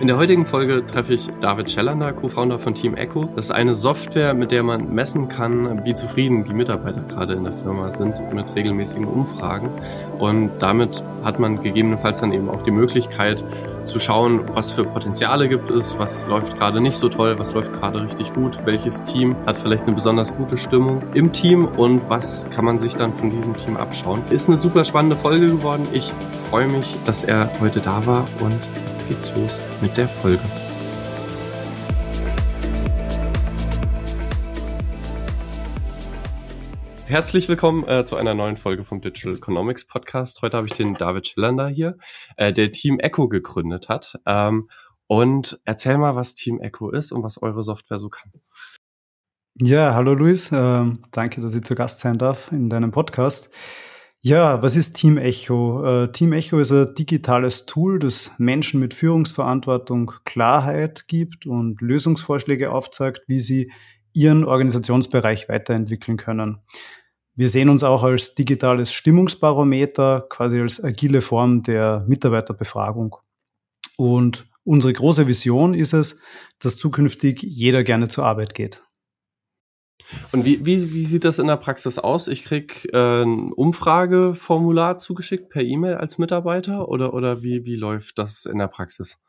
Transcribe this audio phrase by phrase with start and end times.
[0.00, 3.26] In der heutigen Folge treffe ich David Schellander, Co-Founder von Team Echo.
[3.36, 7.44] Das ist eine Software, mit der man messen kann, wie zufrieden die Mitarbeiter gerade in
[7.44, 9.68] der Firma sind mit regelmäßigen Umfragen.
[10.18, 13.44] Und damit hat man gegebenenfalls dann eben auch die Möglichkeit
[13.84, 17.74] zu schauen, was für Potenziale gibt es, was läuft gerade nicht so toll, was läuft
[17.74, 22.48] gerade richtig gut, welches Team hat vielleicht eine besonders gute Stimmung im Team und was
[22.48, 24.22] kann man sich dann von diesem Team abschauen.
[24.30, 25.86] Ist eine super spannende Folge geworden.
[25.92, 26.10] Ich
[26.48, 28.58] freue mich, dass er heute da war und
[29.08, 30.40] geht's los mit der Folge.
[37.06, 40.42] Herzlich willkommen äh, zu einer neuen Folge vom Digital Economics Podcast.
[40.42, 41.98] Heute habe ich den David Schiller hier,
[42.36, 44.20] äh, der Team Echo gegründet hat.
[44.26, 44.68] Ähm,
[45.08, 48.30] und erzähl mal, was Team Echo ist und was eure Software so kann.
[49.56, 50.52] Ja, hallo Luis.
[50.52, 53.52] Äh, danke, dass ich zu Gast sein darf in deinem Podcast.
[54.22, 55.82] Ja, was ist Team Echo?
[56.04, 62.70] Äh, Team Echo ist ein digitales Tool, das Menschen mit Führungsverantwortung Klarheit gibt und Lösungsvorschläge
[62.70, 63.72] aufzeigt, wie sie
[64.12, 66.58] ihren Organisationsbereich weiterentwickeln können.
[67.34, 73.16] Wir sehen uns auch als digitales Stimmungsbarometer, quasi als agile Form der Mitarbeiterbefragung.
[73.96, 76.22] Und unsere große Vision ist es,
[76.58, 78.82] dass zukünftig jeder gerne zur Arbeit geht.
[80.32, 82.28] Und wie, wie, wie sieht das in der Praxis aus?
[82.28, 88.18] Ich krieg äh, ein Umfrageformular zugeschickt per E-Mail als Mitarbeiter oder, oder wie, wie läuft
[88.18, 89.20] das in der Praxis?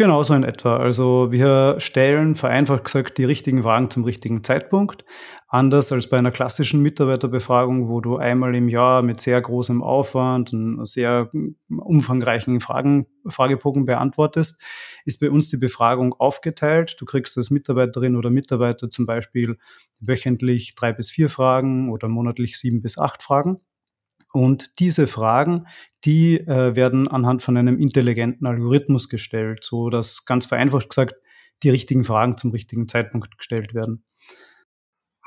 [0.00, 0.78] Genau so in etwa.
[0.78, 5.04] Also wir stellen vereinfacht gesagt die richtigen Fragen zum richtigen Zeitpunkt.
[5.46, 10.54] Anders als bei einer klassischen Mitarbeiterbefragung, wo du einmal im Jahr mit sehr großem Aufwand
[10.54, 11.30] und sehr
[11.68, 14.62] umfangreichen Fragen, Fragebogen beantwortest,
[15.04, 16.96] ist bei uns die Befragung aufgeteilt.
[16.98, 19.58] Du kriegst als Mitarbeiterin oder Mitarbeiter zum Beispiel
[19.98, 23.60] wöchentlich drei bis vier Fragen oder monatlich sieben bis acht Fragen.
[24.32, 25.66] Und diese Fragen,
[26.04, 31.14] die äh, werden anhand von einem intelligenten Algorithmus gestellt, so dass ganz vereinfacht gesagt
[31.62, 34.04] die richtigen Fragen zum richtigen Zeitpunkt gestellt werden.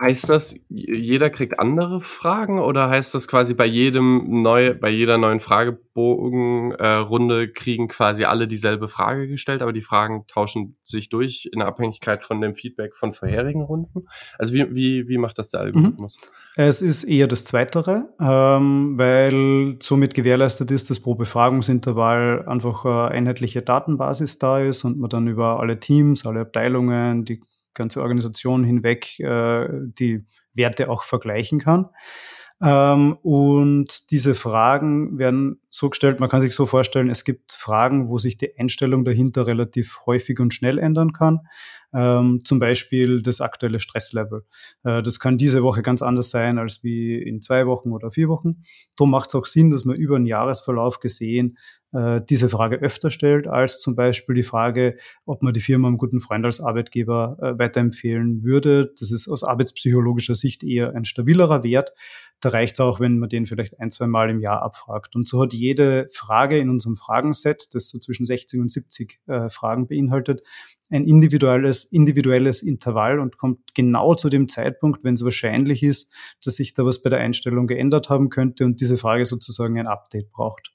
[0.04, 5.17] Heißt das, jeder kriegt andere Fragen oder heißt das quasi bei jedem neu, bei jeder
[5.17, 11.50] neuen Fragebogenrunde äh, kriegen quasi alle dieselbe Frage gestellt, aber die Fragen tauschen sich durch
[11.54, 14.10] in Abhängigkeit von dem Feedback von vorherigen Runden?
[14.38, 16.17] Also wie, wie, wie macht das der Algorithmus?
[16.20, 16.64] Mhm.
[16.66, 23.11] Es ist eher das Zweitere, ähm, weil somit gewährleistet ist, dass pro Befragungsintervall einfach eine
[23.11, 27.42] einheitliche Datenbasis da ist und man dann über alle Teams, alle Abteilungen, die
[27.73, 31.89] ganze Organisation hinweg äh, die Werte auch vergleichen kann.
[32.64, 38.08] Ähm, und diese Fragen werden so gestellt, man kann sich so vorstellen, es gibt Fragen,
[38.08, 41.42] wo sich die Einstellung dahinter relativ häufig und schnell ändern kann.
[41.94, 44.45] Ähm, zum Beispiel das aktuelle Stresslevel.
[44.83, 48.30] Äh, das kann diese Woche ganz anders sein als wie in zwei Wochen oder vier
[48.30, 48.64] Wochen.
[48.95, 51.58] Darum macht es auch Sinn, dass man über einen Jahresverlauf gesehen
[51.93, 55.98] äh, diese Frage öfter stellt, als zum Beispiel die Frage, ob man die Firma einem
[55.98, 58.93] guten Freund als Arbeitgeber äh, weiterempfehlen würde.
[58.99, 61.93] Das ist aus arbeitspsychologischer Sicht eher ein stabilerer Wert.
[62.42, 65.15] Da reicht es auch, wenn man den vielleicht ein, zwei Mal im Jahr abfragt.
[65.15, 69.49] Und so hat jede Frage in unserem Fragenset, das so zwischen 60 und 70 äh,
[69.49, 70.42] Fragen beinhaltet,
[70.89, 76.55] ein individuelles, individuelles Intervall und kommt genau zu dem Zeitpunkt, wenn es wahrscheinlich ist, dass
[76.55, 80.30] sich da was bei der Einstellung geändert haben könnte und diese Frage sozusagen ein Update
[80.32, 80.73] braucht.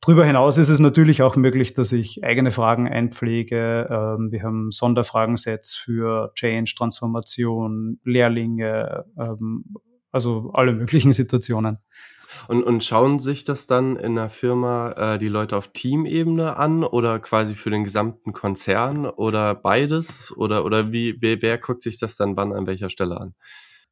[0.00, 3.86] Darüber hinaus ist es natürlich auch möglich, dass ich eigene Fragen einpflege.
[3.90, 9.64] Ähm, wir haben Sonderfragensets für Change, Transformation, Lehrlinge, ähm,
[10.10, 11.78] also alle möglichen Situationen.
[12.48, 16.84] Und, und schauen sich das dann in der Firma äh, die Leute auf Teamebene an
[16.84, 20.32] oder quasi für den gesamten Konzern oder beides?
[20.36, 23.34] Oder, oder wie, wer, wer guckt sich das dann wann an welcher Stelle an?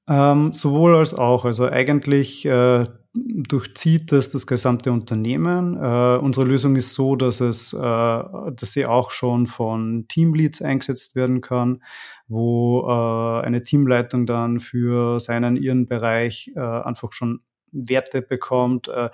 [0.08, 1.44] Ähm, sowohl als auch.
[1.44, 5.76] Also eigentlich äh, durchzieht das das gesamte Unternehmen.
[5.76, 11.14] Äh, unsere Lösung ist so, dass es, äh, dass sie auch schon von Teamleads eingesetzt
[11.14, 11.82] werden kann,
[12.26, 17.40] wo äh, eine Teamleitung dann für seinen ihren Bereich äh, einfach schon
[17.70, 18.88] Werte bekommt.
[18.88, 19.10] Äh,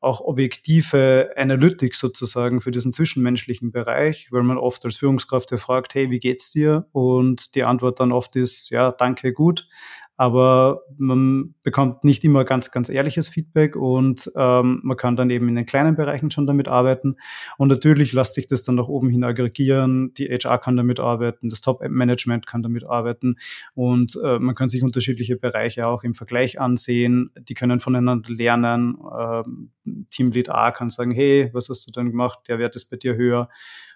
[0.00, 5.94] auch objektive Analytics sozusagen für diesen zwischenmenschlichen Bereich, weil man oft als Führungskraft ja fragt,
[5.94, 6.86] hey, wie geht's dir?
[6.92, 9.68] Und die Antwort dann oft ist, ja, danke, gut
[10.16, 15.48] aber man bekommt nicht immer ganz, ganz ehrliches Feedback und ähm, man kann dann eben
[15.48, 17.16] in den kleinen Bereichen schon damit arbeiten.
[17.58, 20.14] Und natürlich lässt sich das dann nach oben hin aggregieren.
[20.14, 23.36] Die HR kann damit arbeiten, das Top-Management kann damit arbeiten
[23.74, 27.30] und äh, man kann sich unterschiedliche Bereiche auch im Vergleich ansehen.
[27.36, 28.96] Die können voneinander lernen.
[29.18, 29.70] Ähm,
[30.10, 32.40] Teamlead A kann sagen, hey, was hast du denn gemacht?
[32.48, 33.48] Der Wert ist bei dir höher.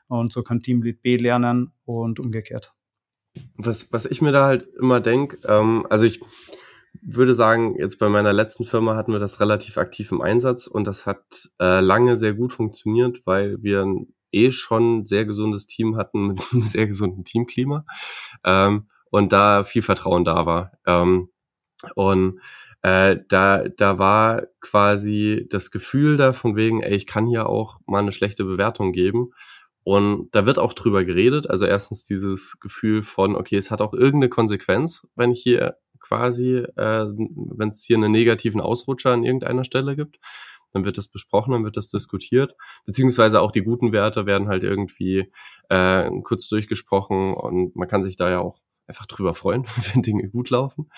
[0.08, 2.74] Und so kann Teamlead B lernen und umgekehrt.
[3.56, 6.20] Was, was ich mir da halt immer denke, ähm, also ich
[7.02, 10.84] würde sagen, jetzt bei meiner letzten Firma hatten wir das relativ aktiv im Einsatz und
[10.84, 15.96] das hat äh, lange sehr gut funktioniert, weil wir ein eh schon sehr gesundes Team
[15.96, 17.84] hatten mit einem sehr gesunden Teamklima
[18.44, 20.72] ähm, und da viel Vertrauen da war.
[20.86, 21.30] Ähm,
[21.94, 22.40] und
[22.82, 27.78] äh, da, da war quasi das Gefühl da von wegen, ey, ich kann hier auch
[27.86, 29.32] mal eine schlechte Bewertung geben.
[29.90, 31.50] Und da wird auch drüber geredet.
[31.50, 36.58] Also erstens dieses Gefühl von, okay, es hat auch irgendeine Konsequenz, wenn ich hier quasi,
[36.58, 40.20] äh, wenn es hier einen negativen Ausrutscher an irgendeiner Stelle gibt,
[40.72, 42.54] dann wird das besprochen, dann wird das diskutiert,
[42.86, 45.32] beziehungsweise auch die guten Werte werden halt irgendwie
[45.70, 50.30] äh, kurz durchgesprochen und man kann sich da ja auch einfach drüber freuen, wenn Dinge
[50.30, 50.88] gut laufen.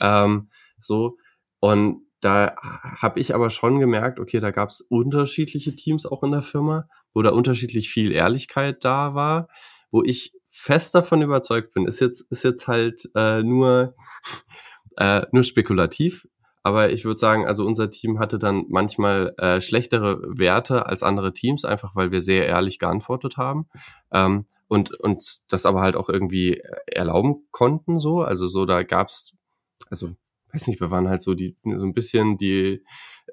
[0.00, 0.48] Ähm,
[0.80, 1.18] so
[1.60, 6.32] und da habe ich aber schon gemerkt, okay, da gab es unterschiedliche Teams auch in
[6.32, 9.48] der Firma, wo da unterschiedlich viel Ehrlichkeit da war,
[9.90, 13.94] wo ich fest davon überzeugt bin, ist jetzt, ist jetzt halt äh, nur,
[14.96, 16.26] äh, nur spekulativ,
[16.62, 21.32] aber ich würde sagen, also unser Team hatte dann manchmal äh, schlechtere Werte als andere
[21.32, 23.68] Teams, einfach weil wir sehr ehrlich geantwortet haben.
[24.12, 29.34] Ähm, und und das aber halt auch irgendwie erlauben konnten so also so da gab's
[29.88, 30.10] also
[30.58, 32.82] weiß nicht wir waren halt so die so ein bisschen die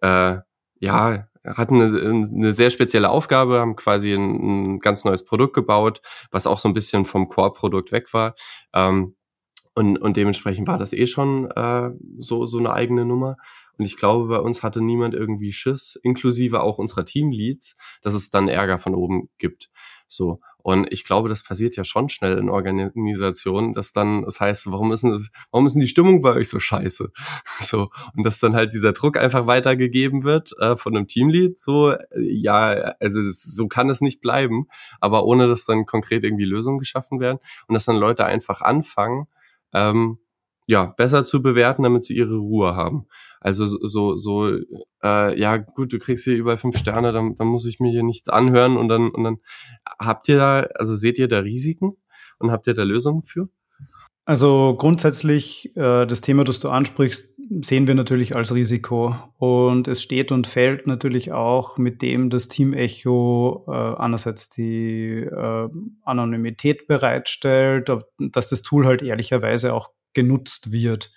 [0.02, 0.38] äh,
[0.80, 6.02] ja hatten eine, eine sehr spezielle Aufgabe haben quasi ein, ein ganz neues Produkt gebaut
[6.32, 8.36] was auch so ein bisschen vom Core-Produkt weg war
[8.74, 9.16] ähm,
[9.74, 11.90] und und dementsprechend war das eh schon äh,
[12.20, 13.38] so so eine eigene Nummer
[13.78, 18.30] und ich glaube, bei uns hatte niemand irgendwie Schiss, inklusive auch unserer Teamleads, dass es
[18.30, 19.70] dann Ärger von oben gibt.
[20.08, 20.40] So.
[20.66, 24.92] Und ich glaube, das passiert ja schon schnell in Organisationen, dass dann, das heißt, warum
[24.92, 27.12] ist, denn, warum ist denn die Stimmung bei euch so scheiße?
[27.60, 27.90] So.
[28.16, 32.00] Und dass dann halt dieser Druck einfach weitergegeben wird äh, von einem Teamlead, so, äh,
[32.16, 34.66] ja, also das, so kann es nicht bleiben,
[35.00, 37.38] aber ohne dass dann konkret irgendwie Lösungen geschaffen werden
[37.68, 39.28] und dass dann Leute einfach anfangen,
[39.72, 40.18] ähm,
[40.68, 43.06] ja, besser zu bewerten, damit sie ihre Ruhe haben.
[43.40, 44.52] Also so, so,
[45.04, 48.04] äh, ja gut, du kriegst hier überall fünf Sterne, dann, dann muss ich mir hier
[48.04, 49.38] nichts anhören und dann, und dann
[50.00, 51.96] habt ihr da, also seht ihr da Risiken
[52.40, 53.50] und habt ihr da Lösungen für?
[54.28, 59.16] Also grundsätzlich, äh, das Thema, das du ansprichst, sehen wir natürlich als Risiko.
[59.38, 65.20] Und es steht und fällt natürlich auch mit dem, dass Team Echo äh, einerseits die
[65.20, 65.70] äh,
[66.04, 71.12] Anonymität bereitstellt, dass das Tool halt ehrlicherweise auch genutzt wird.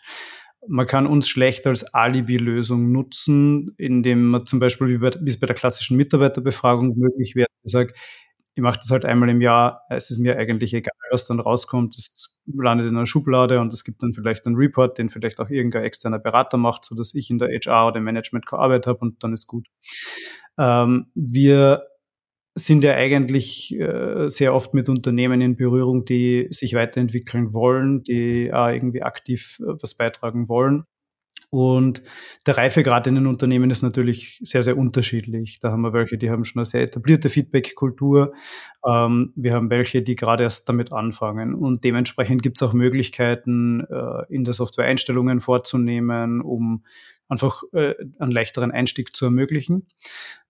[0.67, 5.41] Man kann uns schlecht als Alibi-Lösung nutzen, indem man zum Beispiel, wie, bei, wie es
[5.41, 7.97] bei der klassischen Mitarbeiterbefragung möglich wäre, sagt,
[8.55, 11.97] ich mache das halt einmal im Jahr, es ist mir eigentlich egal, was dann rauskommt,
[11.97, 15.49] es landet in einer Schublade und es gibt dann vielleicht einen Report, den vielleicht auch
[15.49, 18.99] irgendein externer Berater macht, so dass ich in der HR oder im Management gearbeitet habe
[18.99, 19.69] und dann ist gut.
[20.59, 21.85] Ähm, wir
[22.59, 28.49] sind ja eigentlich äh, sehr oft mit Unternehmen in Berührung, die sich weiterentwickeln wollen, die
[28.49, 30.85] äh, irgendwie aktiv äh, was beitragen wollen.
[31.51, 32.03] Und
[32.47, 35.61] der Reifegrad in den Unternehmen ist natürlich sehr, sehr unterschiedlich.
[35.61, 38.35] Da haben wir welche, die haben schon eine sehr etablierte Feedback-Kultur.
[38.87, 41.55] Ähm, wir haben welche, die gerade erst damit anfangen.
[41.55, 46.85] Und dementsprechend gibt es auch Möglichkeiten, äh, in der Software Einstellungen vorzunehmen, um
[47.29, 49.87] einfach äh, einen leichteren Einstieg zu ermöglichen.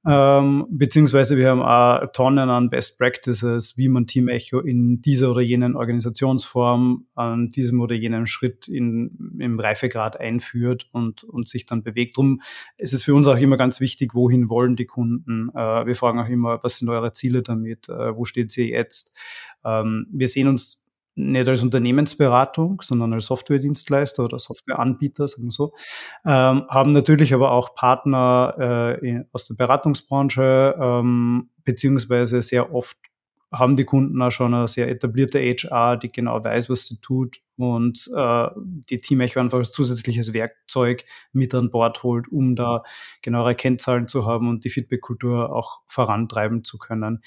[0.07, 5.31] Ähm, beziehungsweise wir haben auch Tonnen an Best Practices, wie man Team Echo in dieser
[5.31, 11.67] oder jenen Organisationsform an diesem oder jenem Schritt in, im Reifegrad einführt und, und sich
[11.67, 12.17] dann bewegt.
[12.17, 12.41] Drum
[12.77, 15.51] ist es für uns auch immer ganz wichtig, wohin wollen die Kunden.
[15.51, 17.89] Äh, wir fragen auch immer, was sind eure Ziele damit?
[17.89, 19.19] Äh, wo steht sie jetzt?
[19.65, 20.88] Ähm, wir sehen uns
[21.19, 25.75] nicht als Unternehmensberatung, sondern als Softwaredienstleister oder Softwareanbieter, sagen wir so,
[26.25, 32.97] ähm, haben natürlich aber auch Partner äh, aus der Beratungsbranche, ähm, beziehungsweise sehr oft
[33.51, 37.39] haben die Kunden auch schon eine sehr etablierte HR, die genau weiß, was sie tut
[37.57, 42.83] und äh, die Team Echo einfach als zusätzliches Werkzeug mit an Bord holt, um da
[43.23, 47.23] genauere Kennzahlen zu haben und die Feedback-Kultur auch vorantreiben zu können.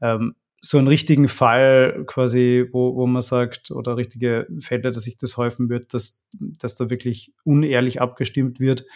[0.00, 5.18] Ähm, so einen richtigen Fall quasi, wo, wo man sagt, oder richtige Fälle, dass sich
[5.18, 8.86] das häufen wird, dass, dass da wirklich unehrlich abgestimmt wird,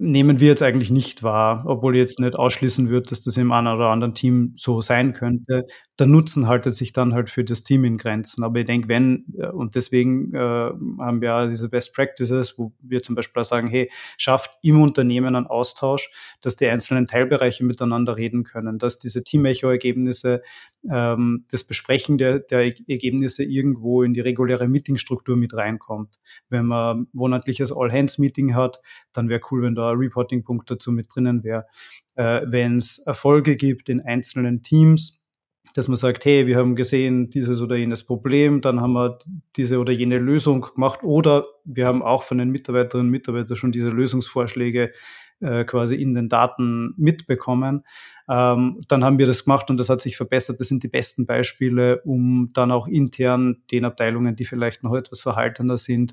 [0.00, 3.66] nehmen wir jetzt eigentlich nicht wahr, obwohl jetzt nicht ausschließen würde, dass das im einen
[3.66, 5.66] oder anderen Team so sein könnte.
[5.98, 8.42] Der Nutzen haltet sich dann halt für das Team in Grenzen.
[8.42, 13.02] Aber ich denke, wenn, äh, und deswegen äh, haben wir diese Best Practices, wo wir
[13.02, 16.10] zum Beispiel sagen, hey, schafft im Unternehmen einen Austausch,
[16.40, 20.40] dass die einzelnen Teilbereiche miteinander reden können, dass diese Team-Echo-Ergebnisse,
[20.88, 26.18] ähm, das Besprechen der, der Ergebnisse irgendwo in die reguläre Meetingstruktur mit reinkommt.
[26.48, 28.80] Wenn man monatliches All-Hands-Meeting hat,
[29.12, 31.66] dann wäre cool, wenn da Reporting-Punkt dazu mit drinnen wäre.
[32.14, 35.28] Äh, Wenn es Erfolge gibt in einzelnen Teams,
[35.74, 39.18] dass man sagt, hey, wir haben gesehen dieses oder jenes Problem, dann haben wir
[39.56, 43.72] diese oder jene Lösung gemacht oder wir haben auch von den Mitarbeiterinnen und Mitarbeitern schon
[43.72, 44.92] diese Lösungsvorschläge
[45.40, 47.84] äh, quasi in den Daten mitbekommen.
[48.28, 50.60] Ähm, dann haben wir das gemacht und das hat sich verbessert.
[50.60, 55.20] Das sind die besten Beispiele, um dann auch intern den Abteilungen, die vielleicht noch etwas
[55.20, 56.12] verhaltener sind,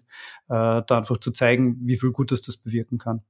[0.49, 3.21] äh, da einfach zu zeigen, wie viel Gutes das bewirken kann.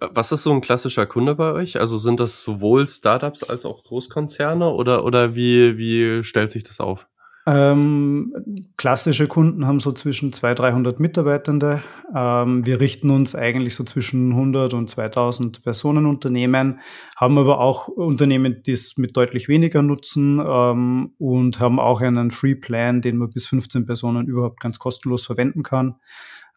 [0.00, 1.80] Was ist so ein klassischer Kunde bei euch?
[1.80, 6.80] Also sind das sowohl Startups als auch Großkonzerne oder, oder wie, wie stellt sich das
[6.80, 7.08] auf?
[7.48, 11.82] Ähm, klassische Kunden haben so zwischen 200, 300 Mitarbeitende.
[12.14, 16.80] Ähm, wir richten uns eigentlich so zwischen 100 und 2000 Personenunternehmen,
[17.16, 22.32] haben aber auch Unternehmen, die es mit deutlich weniger nutzen ähm, und haben auch einen
[22.32, 25.94] Free Plan, den man bis 15 Personen überhaupt ganz kostenlos verwenden kann.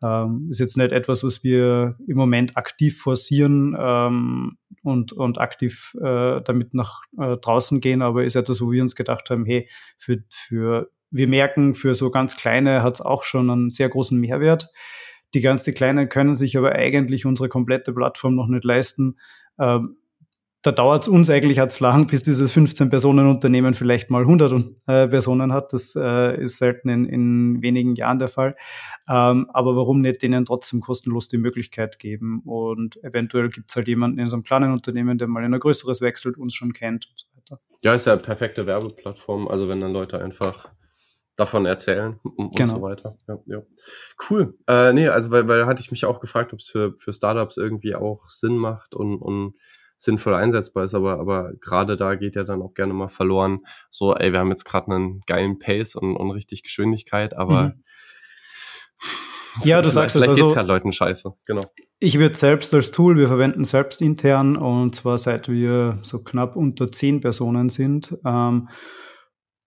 [0.04, 5.96] Ähm, ist jetzt nicht etwas, was wir im Moment aktiv forcieren ähm, und, und aktiv
[6.02, 9.70] äh, damit nach äh, draußen gehen, aber ist etwas, wo wir uns gedacht haben, hey,
[9.98, 14.20] für, für wir merken, für so ganz kleine hat es auch schon einen sehr großen
[14.20, 14.70] Mehrwert.
[15.34, 19.18] Die ganz die Kleinen können sich aber eigentlich unsere komplette Plattform noch nicht leisten.
[19.60, 19.98] Ähm,
[20.64, 24.54] da dauert es uns eigentlich als lang, bis dieses 15-Personen-Unternehmen vielleicht mal 100
[24.86, 25.74] äh, Personen hat.
[25.74, 28.56] Das äh, ist selten in, in, wenigen Jahren der Fall.
[29.10, 32.42] Ähm, aber warum nicht denen trotzdem kostenlos die Möglichkeit geben?
[32.46, 35.60] Und eventuell gibt es halt jemanden in so einem kleinen Unternehmen, der mal in ein
[35.60, 37.62] größeres wechselt, uns schon kennt und so weiter.
[37.82, 39.48] Ja, ist ja eine perfekte Werbeplattform.
[39.48, 40.70] Also wenn dann Leute einfach
[41.38, 42.76] davon erzählen und genau.
[42.76, 43.18] so weiter.
[43.28, 43.62] Ja, ja.
[44.30, 44.54] Cool.
[44.68, 47.58] Äh, nee, also weil, weil hatte ich mich auch gefragt, ob es für, für Startups
[47.58, 49.56] irgendwie auch Sinn macht und, und
[50.02, 53.60] sinnvoll einsetzbar ist, aber, aber gerade da geht ja dann auch gerne mal verloren.
[53.92, 57.84] So, ey, wir haben jetzt gerade einen geilen Pace und, und richtig Geschwindigkeit, aber mhm.
[59.64, 60.26] Ja, du sagst es.
[60.26, 61.64] Also, geht's gerade Leuten scheiße, genau.
[62.00, 66.56] Ich würde selbst als Tool, wir verwenden selbst intern und zwar seit wir so knapp
[66.56, 68.18] unter zehn Personen sind.
[68.26, 68.70] Ähm,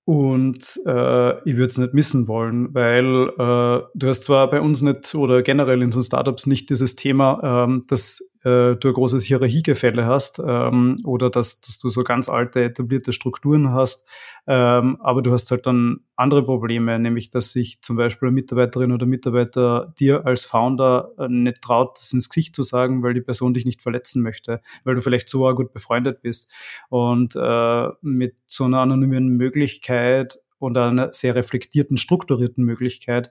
[0.06, 4.82] und äh, ich würde es nicht missen wollen, weil äh, du hast zwar bei uns
[4.82, 9.24] nicht oder generell in so Startups nicht dieses Thema, ähm, dass äh, du ein großes
[9.24, 14.06] Hierarchiegefälle hast ähm, oder dass, dass du so ganz alte etablierte Strukturen hast.
[14.46, 18.92] Ähm, aber du hast halt dann andere Probleme, nämlich dass sich zum Beispiel eine Mitarbeiterin
[18.92, 23.22] oder Mitarbeiter dir als Founder äh, nicht traut, das ins Gesicht zu sagen, weil die
[23.22, 26.54] Person dich nicht verletzen möchte, weil du vielleicht so gut befreundet bist.
[26.90, 33.30] Und äh, mit so einer anonymen Möglichkeit und einer sehr reflektierten, strukturierten Möglichkeit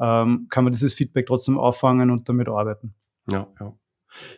[0.00, 2.94] ähm, kann man dieses Feedback trotzdem auffangen und damit arbeiten.
[3.30, 3.74] Ja, ja.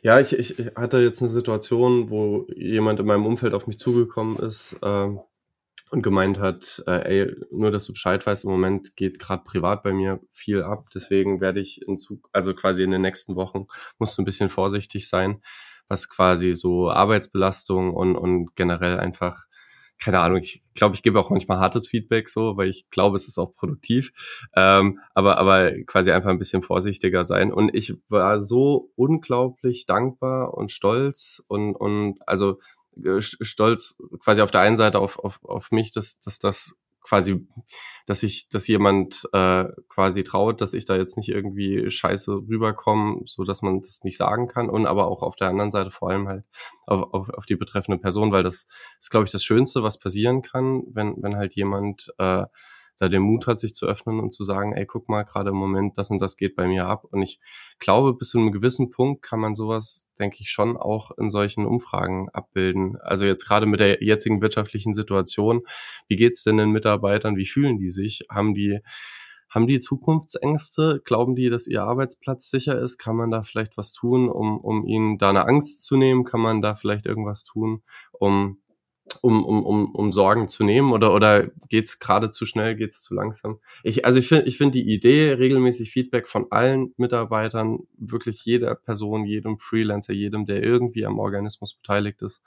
[0.03, 4.37] Ja, ich, ich hatte jetzt eine Situation, wo jemand in meinem Umfeld auf mich zugekommen
[4.37, 5.19] ist ähm,
[5.91, 9.83] und gemeint hat, äh, ey, nur dass du Bescheid weißt, im Moment geht gerade privat
[9.83, 13.67] bei mir viel ab, deswegen werde ich in Zug, also quasi in den nächsten Wochen,
[13.99, 15.43] musst du ein bisschen vorsichtig sein,
[15.89, 19.45] was quasi so Arbeitsbelastung und, und generell einfach
[19.99, 23.29] keine Ahnung, ich glaube, ich gebe auch manchmal hartes Feedback so, weil ich glaube, es
[23.29, 24.13] ist auch produktiv.
[24.55, 27.53] Ähm, aber, aber quasi einfach ein bisschen vorsichtiger sein.
[27.53, 32.59] Und ich war so unglaublich dankbar und stolz und, und also
[33.21, 37.47] stolz quasi auf der einen Seite auf, auf, auf mich, dass, dass das quasi,
[38.07, 43.21] dass ich, dass jemand äh, quasi traut, dass ich da jetzt nicht irgendwie scheiße rüberkomme,
[43.27, 46.11] so dass man das nicht sagen kann und aber auch auf der anderen Seite vor
[46.11, 46.45] allem halt
[46.87, 48.67] auf, auf, auf die betreffende Person, weil das
[48.99, 52.47] ist, glaube ich, das Schönste, was passieren kann, wenn, wenn halt jemand äh,
[52.99, 55.57] da den Mut hat, sich zu öffnen und zu sagen, ey, guck mal, gerade im
[55.57, 57.05] Moment, das und das geht bei mir ab.
[57.05, 57.41] Und ich
[57.79, 61.67] glaube, bis zu einem gewissen Punkt kann man sowas, denke ich, schon auch in solchen
[61.67, 62.97] Umfragen abbilden.
[63.01, 65.63] Also jetzt gerade mit der jetzigen wirtschaftlichen Situation,
[66.09, 67.37] wie geht's denn den Mitarbeitern?
[67.37, 68.27] Wie fühlen die sich?
[68.31, 68.81] Haben die
[69.55, 71.01] haben die Zukunftsängste?
[71.05, 72.99] Glauben die, dass ihr Arbeitsplatz sicher ist?
[72.99, 76.25] Kann man da vielleicht was tun, um, um ihnen da eine Angst zu nehmen?
[76.25, 78.59] Kann man da vielleicht irgendwas tun, um
[79.23, 83.15] um, um, um, um Sorgen zu nehmen oder, oder geht's gerade zu schnell, geht's zu
[83.15, 83.59] langsam?
[83.83, 88.75] Ich, also ich finde ich finde die Idee, regelmäßig Feedback von allen Mitarbeitern, wirklich jeder
[88.75, 92.43] Person, jedem Freelancer, jedem, der irgendwie am Organismus beteiligt ist,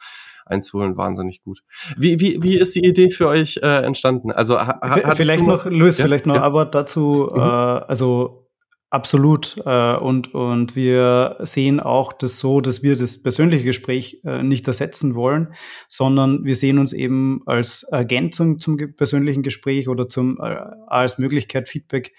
[0.45, 1.63] einzuholen, wahnsinnig gut.
[1.97, 4.31] Wie, wie, wie ist die Idee für euch äh, entstanden?
[4.31, 6.05] Also ha, vielleicht noch, Luis, ja?
[6.05, 6.41] vielleicht noch ja?
[6.41, 7.39] aber dazu, mhm.
[7.39, 8.46] äh, also
[8.89, 9.57] Absolut.
[9.65, 14.65] Äh, und, und wir sehen auch das so, dass wir das persönliche Gespräch äh, nicht
[14.65, 15.53] ersetzen wollen,
[15.89, 20.55] sondern wir sehen uns eben als Ergänzung zum persönlichen Gespräch oder zum, äh,
[20.87, 22.13] als Möglichkeit, Feedback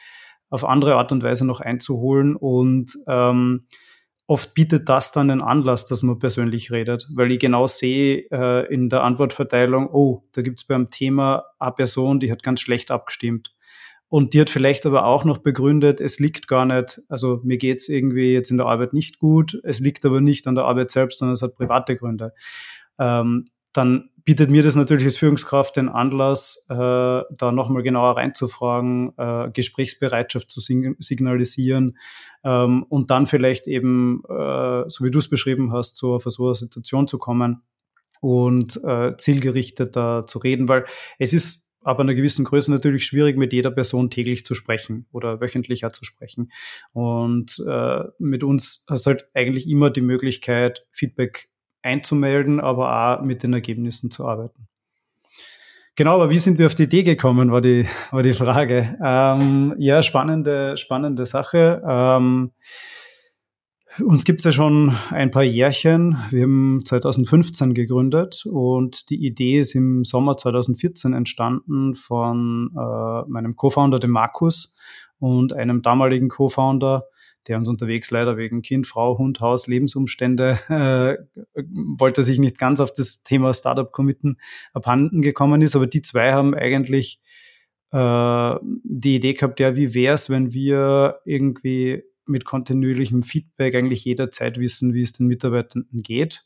[0.51, 2.37] auf andere Art und Weise noch einzuholen.
[2.37, 3.67] Und ähm,
[4.27, 8.71] oft bietet das dann einen Anlass, dass man persönlich redet, weil ich genau sehe äh,
[8.73, 12.91] in der Antwortverteilung, oh, da gibt es beim Thema eine Person, die hat ganz schlecht
[12.91, 13.55] abgestimmt
[14.09, 17.88] und die hat vielleicht aber auch noch begründet, es liegt gar nicht, also mir geht's
[17.88, 21.19] irgendwie jetzt in der Arbeit nicht gut, es liegt aber nicht an der Arbeit selbst,
[21.19, 22.33] sondern es hat private Gründe.
[22.99, 29.12] Ähm, dann bietet mir das natürlich als Führungskraft den Anlass, äh, da nochmal genauer reinzufragen,
[29.17, 31.99] äh, Gesprächsbereitschaft zu signalisieren
[32.45, 36.47] ähm, und dann vielleicht eben, äh, so wie du es beschrieben hast, zu auf so
[36.47, 37.62] einer Situation zu kommen
[38.21, 40.85] und äh, zielgerichteter zu reden, weil
[41.19, 45.40] es ist aber einer gewissen Größe natürlich schwierig, mit jeder Person täglich zu sprechen oder
[45.40, 46.52] wöchentlicher zu sprechen.
[46.92, 51.50] Und äh, mit uns hast du halt eigentlich immer die Möglichkeit, Feedback
[51.82, 54.68] einzumelden, aber auch mit den Ergebnissen zu arbeiten.
[55.97, 58.97] Genau, aber wie sind wir auf die Idee gekommen, war die, war die Frage.
[59.04, 61.82] Ähm, ja, spannende, spannende Sache.
[61.85, 62.52] Ähm,
[64.05, 66.17] uns gibt's ja schon ein paar Jährchen.
[66.31, 73.57] Wir haben 2015 gegründet und die Idee ist im Sommer 2014 entstanden von äh, meinem
[73.57, 74.76] Co-Founder, dem Markus,
[75.19, 77.07] und einem damaligen Co-Founder,
[77.49, 81.62] der uns unterwegs leider wegen Kind, Frau, Hund, Haus, Lebensumstände äh,
[81.99, 84.38] wollte sich nicht ganz auf das Thema Startup committen,
[84.73, 85.75] abhanden gekommen ist.
[85.75, 87.21] Aber die zwei haben eigentlich
[87.90, 94.04] äh, die Idee gehabt, ja, wie wäre es, wenn wir irgendwie mit kontinuierlichem Feedback eigentlich
[94.04, 96.44] jederzeit wissen, wie es den Mitarbeitenden geht.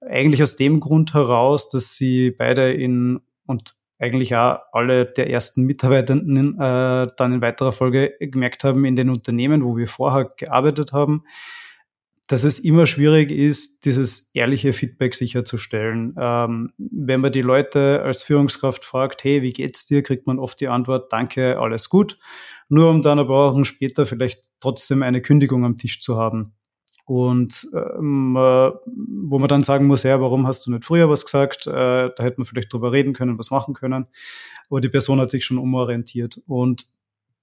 [0.00, 5.64] Eigentlich aus dem Grund heraus, dass sie beide in und eigentlich auch alle der ersten
[5.64, 10.92] Mitarbeitenden äh, dann in weiterer Folge gemerkt haben in den Unternehmen, wo wir vorher gearbeitet
[10.92, 11.24] haben,
[12.26, 16.14] dass es immer schwierig ist, dieses ehrliche Feedback sicherzustellen.
[16.16, 20.60] Ähm, wenn man die Leute als Führungskraft fragt, hey, wie geht's dir, kriegt man oft
[20.60, 22.18] die Antwort, danke, alles gut.
[22.70, 26.54] Nur um dann ein paar Wochen später vielleicht trotzdem eine Kündigung am Tisch zu haben.
[27.04, 31.24] Und ähm, äh, wo man dann sagen muss, ja, warum hast du nicht früher was
[31.24, 31.66] gesagt?
[31.66, 34.06] Äh, da hätte man vielleicht drüber reden können, was machen können.
[34.68, 36.40] Aber die Person hat sich schon umorientiert.
[36.46, 36.86] Und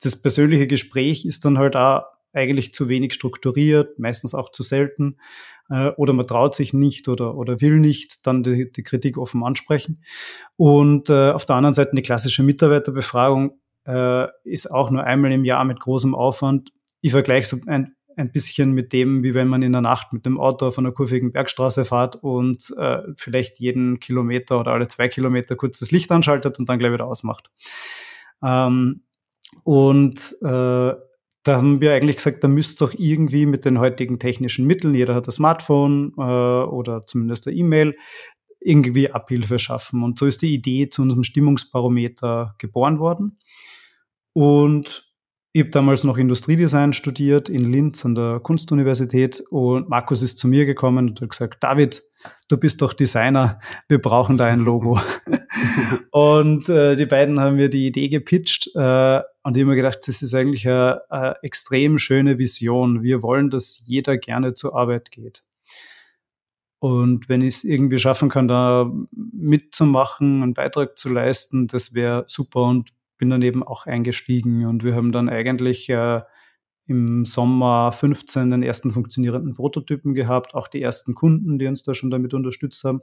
[0.01, 5.17] das persönliche Gespräch ist dann halt auch eigentlich zu wenig strukturiert, meistens auch zu selten.
[5.69, 9.43] Äh, oder man traut sich nicht oder, oder will nicht dann die, die Kritik offen
[9.43, 10.01] ansprechen.
[10.55, 15.45] Und äh, auf der anderen Seite eine klassische Mitarbeiterbefragung äh, ist auch nur einmal im
[15.45, 16.71] Jahr mit großem Aufwand.
[17.01, 20.25] Ich vergleiche so ein, ein bisschen mit dem, wie wenn man in der Nacht mit
[20.25, 25.07] dem Auto auf einer kurvigen Bergstraße fährt und äh, vielleicht jeden Kilometer oder alle zwei
[25.07, 27.49] Kilometer kurz das Licht anschaltet und dann gleich wieder ausmacht.
[28.43, 29.03] Ähm,
[29.63, 30.93] und äh,
[31.43, 34.93] da haben wir eigentlich gesagt, da müsst ihr auch irgendwie mit den heutigen technischen Mitteln,
[34.93, 37.95] jeder hat ein Smartphone äh, oder zumindest eine E-Mail,
[38.59, 40.03] irgendwie Abhilfe schaffen.
[40.03, 43.37] Und so ist die Idee zu unserem Stimmungsbarometer geboren worden.
[44.37, 45.03] Und
[45.51, 50.47] ich habe damals noch Industriedesign studiert in Linz an der Kunstuniversität und Markus ist zu
[50.47, 52.03] mir gekommen und hat gesagt, David,
[52.47, 55.01] du bist doch Designer, wir brauchen da ein Logo.
[56.11, 60.01] und äh, die beiden haben mir die Idee gepitcht äh, und ich habe mir gedacht,
[60.05, 63.01] das ist eigentlich eine, eine extrem schöne Vision.
[63.01, 65.41] Wir wollen, dass jeder gerne zur Arbeit geht.
[66.77, 72.25] Und wenn ich es irgendwie schaffen kann, da mitzumachen, einen Beitrag zu leisten, das wäre
[72.27, 72.61] super.
[72.61, 76.21] Und bin dann eben auch eingestiegen und wir haben dann eigentlich äh,
[76.87, 81.93] im Sommer 15 den ersten funktionierenden Prototypen gehabt, auch die ersten Kunden, die uns da
[81.93, 83.01] schon damit unterstützt haben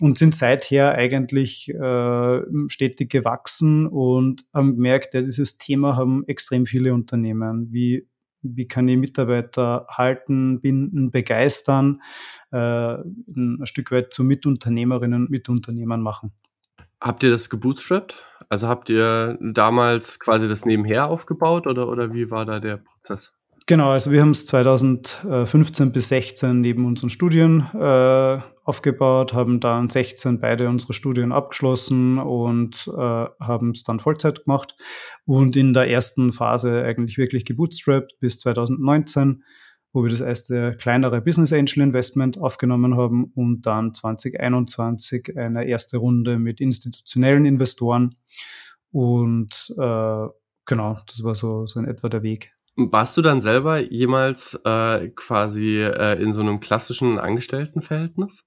[0.00, 6.66] und sind seither eigentlich äh, stetig gewachsen und haben gemerkt, ja, dieses Thema haben extrem
[6.66, 7.72] viele Unternehmen.
[7.72, 8.06] Wie,
[8.42, 12.00] wie kann ich Mitarbeiter halten, binden, begeistern,
[12.52, 16.32] äh, ein Stück weit zu Mitunternehmerinnen und Mitunternehmern machen.
[17.00, 18.24] Habt ihr das gebootstrapped?
[18.48, 23.34] Also habt ihr damals quasi das nebenher aufgebaut oder, oder wie war da der Prozess?
[23.66, 29.90] Genau, also wir haben es 2015 bis 16 neben unseren Studien äh, aufgebaut, haben dann
[29.90, 33.00] 16 beide unsere Studien abgeschlossen und äh,
[33.40, 34.74] haben es dann Vollzeit gemacht
[35.26, 39.44] und in der ersten Phase eigentlich wirklich gebootstrapped bis 2019
[39.92, 45.98] wo wir das erste kleinere Business Angel Investment aufgenommen haben und dann 2021 eine erste
[45.98, 48.16] Runde mit institutionellen Investoren.
[48.90, 50.26] Und äh,
[50.66, 52.52] genau, das war so, so in etwa der Weg.
[52.76, 58.44] Warst du dann selber jemals äh, quasi äh, in so einem klassischen Angestelltenverhältnis?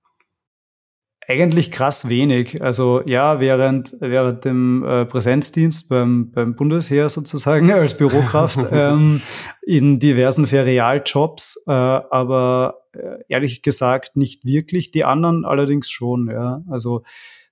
[1.27, 2.61] Eigentlich krass wenig.
[2.61, 9.21] Also ja, während, während dem äh, Präsenzdienst beim, beim Bundesheer sozusagen als Bürokraft ähm,
[9.61, 14.91] in diversen Ferialjobs, äh, aber äh, ehrlich gesagt nicht wirklich.
[14.91, 16.27] Die anderen allerdings schon.
[16.29, 16.63] Ja.
[16.69, 17.03] Also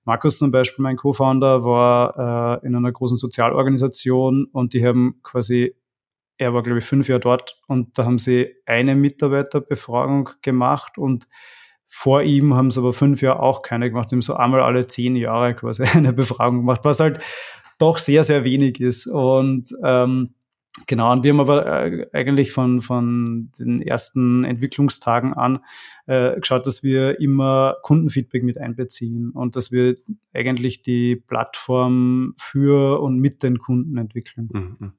[0.04, 5.76] Markus zum Beispiel, mein Co-Founder, war äh, in einer großen Sozialorganisation und die haben quasi,
[6.38, 11.28] er war glaube ich fünf Jahre dort und da haben sie eine Mitarbeiterbefragung gemacht und
[11.90, 14.10] vor ihm haben es aber fünf Jahre auch keine gemacht.
[14.10, 17.20] Die haben so einmal alle zehn Jahre quasi eine Befragung gemacht, was halt
[17.78, 19.06] doch sehr, sehr wenig ist.
[19.06, 20.30] Und ähm,
[20.86, 25.60] Genau, und wir haben aber äh, eigentlich von, von den ersten Entwicklungstagen an
[26.06, 29.96] äh, geschaut, dass wir immer Kundenfeedback mit einbeziehen und dass wir
[30.32, 34.48] eigentlich die Plattform für und mit den Kunden entwickeln.
[34.52, 34.92] Mhm.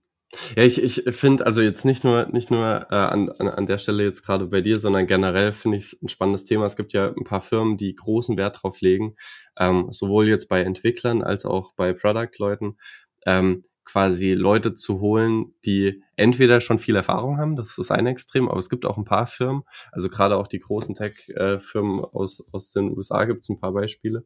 [0.56, 3.78] Ja, ich, ich finde, also jetzt nicht nur, nicht nur äh, an, an, an der
[3.78, 6.66] Stelle jetzt gerade bei dir, sondern generell finde ich es ein spannendes Thema.
[6.66, 9.16] Es gibt ja ein paar Firmen, die großen Wert drauf legen,
[9.58, 12.78] ähm, sowohl jetzt bei Entwicklern als auch bei Product-Leuten,
[13.26, 18.12] ähm, quasi Leute zu holen, die entweder schon viel Erfahrung haben, das ist das eine
[18.12, 22.48] Extrem, aber es gibt auch ein paar Firmen, also gerade auch die großen Tech-Firmen aus,
[22.54, 24.24] aus den USA gibt es ein paar Beispiele,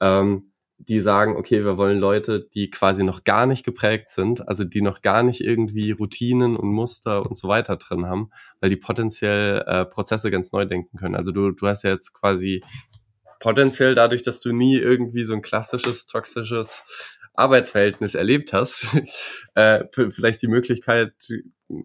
[0.00, 4.62] ähm, die sagen, okay, wir wollen Leute, die quasi noch gar nicht geprägt sind, also
[4.62, 8.76] die noch gar nicht irgendwie Routinen und Muster und so weiter drin haben, weil die
[8.76, 11.16] potenziell äh, Prozesse ganz neu denken können.
[11.16, 12.62] Also du, du hast ja jetzt quasi
[13.40, 16.84] potenziell dadurch, dass du nie irgendwie so ein klassisches, toxisches
[17.38, 18.96] Arbeitsverhältnis erlebt hast,
[19.54, 21.14] äh, vielleicht die Möglichkeit,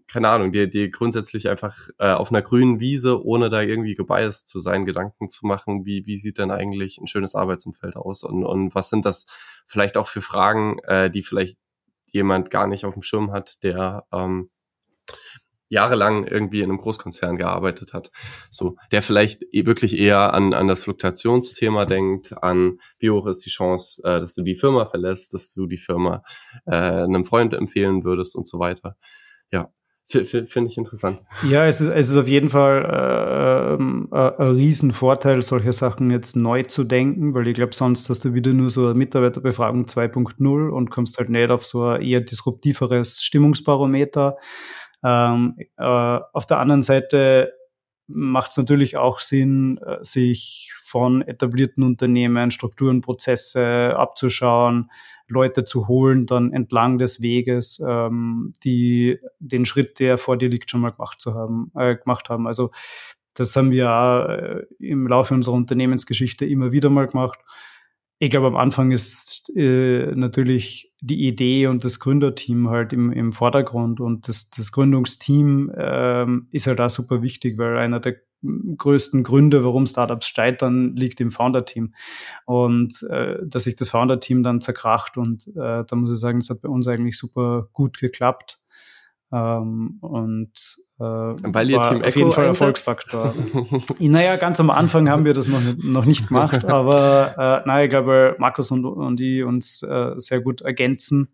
[0.08, 4.48] keine Ahnung, dir, dir grundsätzlich einfach äh, auf einer grünen Wiese, ohne da irgendwie gebiased
[4.48, 8.24] zu sein, Gedanken zu machen, wie, wie sieht denn eigentlich ein schönes Arbeitsumfeld aus?
[8.24, 9.28] Und, und was sind das
[9.68, 11.58] vielleicht auch für Fragen, äh, die vielleicht
[12.08, 14.50] jemand gar nicht auf dem Schirm hat, der ähm,
[15.74, 18.12] jahrelang irgendwie in einem Großkonzern gearbeitet hat.
[18.50, 23.46] So, der vielleicht e-, wirklich eher an, an das Fluktuationsthema denkt, an wie hoch ist
[23.46, 26.24] die Chance, äh, dass du die Firma verlässt, dass du die Firma
[26.66, 28.96] äh, einem Freund empfehlen würdest und so weiter.
[29.52, 29.72] Ja,
[30.06, 31.22] Finde ich interessant.
[31.50, 36.36] Ja, es ist, es ist auf jeden Fall äh, äh, ein Riesenvorteil, solche Sachen jetzt
[36.36, 40.70] neu zu denken, weil ich glaube, sonst hast du wieder nur so eine Mitarbeiterbefragung 2.0
[40.70, 44.38] und kommst halt nicht auf so ein eher disruptiveres Stimmungsbarometer.
[45.04, 47.54] Ähm, äh, auf der anderen Seite
[48.08, 54.92] macht es natürlich auch Sinn, äh, sich von etablierten Unternehmen Strukturen, Prozesse abzuschauen,
[55.28, 60.70] Leute zu holen, dann entlang des Weges, ähm, die den Schritt, der vor dir liegt,
[60.70, 62.46] schon mal gemacht zu haben, äh, gemacht haben.
[62.46, 62.72] Also
[63.34, 67.40] das haben wir auch äh, im Laufe unserer Unternehmensgeschichte immer wieder mal gemacht.
[68.20, 73.34] Ich glaube, am Anfang ist äh, natürlich die Idee und das Gründerteam halt im, im
[73.34, 78.16] Vordergrund und das, das Gründungsteam ähm, ist halt auch super wichtig, weil einer der
[78.78, 81.94] größten Gründe, warum Startups scheitern, liegt im Founder-Team.
[82.46, 86.50] Und äh, dass sich das Founder-Team dann zerkracht und äh, da muss ich sagen, es
[86.50, 88.63] hat bei uns eigentlich super gut geklappt.
[89.34, 90.52] Ähm, und
[91.00, 93.34] äh, Weil ihr Team auf Echo jeden Fall Erfolgsfaktor.
[94.00, 97.84] naja, ganz am Anfang haben wir das noch, nicht, noch nicht gemacht, aber äh, naja,
[97.86, 101.30] ich glaube, Markus und, und die uns äh, sehr gut ergänzen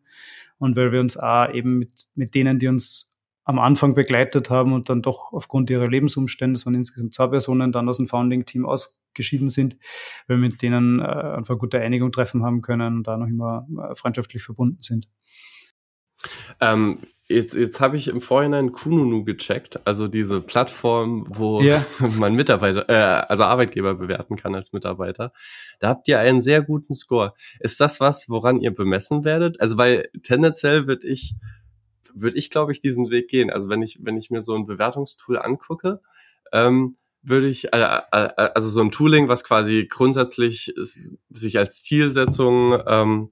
[0.60, 4.72] und weil wir uns auch eben mit, mit denen, die uns am Anfang begleitet haben
[4.72, 8.66] und dann doch aufgrund ihrer Lebensumstände, es waren insgesamt zwei Personen, dann aus dem Founding-Team
[8.66, 9.76] ausgeschieden sind,
[10.28, 13.68] weil wir mit denen äh, einfach gute Einigung treffen haben können und da noch immer
[13.90, 15.10] äh, freundschaftlich verbunden sind.
[16.62, 17.00] Ähm,
[17.32, 21.86] Jetzt, jetzt habe ich im Vorhinein Kununu gecheckt, also diese Plattform, wo ja.
[22.18, 25.32] man Mitarbeiter, äh, also Arbeitgeber bewerten kann als Mitarbeiter.
[25.80, 27.36] Da habt ihr einen sehr guten Score.
[27.60, 29.62] Ist das was, woran ihr bemessen werdet?
[29.62, 31.36] Also weil tendenziell würde ich,
[32.16, 33.52] würde ich, glaube ich, diesen Weg gehen.
[33.52, 36.02] Also wenn ich, wenn ich mir so ein Bewertungstool angucke,
[36.52, 37.78] ähm, würde ich, äh,
[38.12, 40.74] äh, also so ein Tooling, was quasi grundsätzlich
[41.30, 43.30] sich als Zielsetzung ähm,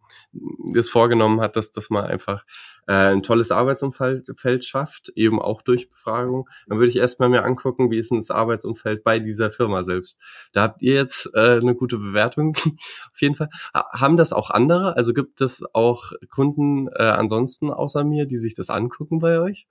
[0.73, 2.43] das vorgenommen hat, dass, dass man einfach
[2.87, 7.91] äh, ein tolles Arbeitsumfeld schafft, eben auch durch Befragung, dann würde ich erstmal mir angucken,
[7.91, 10.19] wie ist denn das Arbeitsumfeld bei dieser Firma selbst.
[10.53, 12.55] Da habt ihr jetzt äh, eine gute Bewertung,
[13.13, 13.49] auf jeden Fall.
[13.73, 14.95] Haben das auch andere?
[14.95, 19.67] Also gibt es auch Kunden äh, ansonsten außer mir, die sich das angucken bei euch?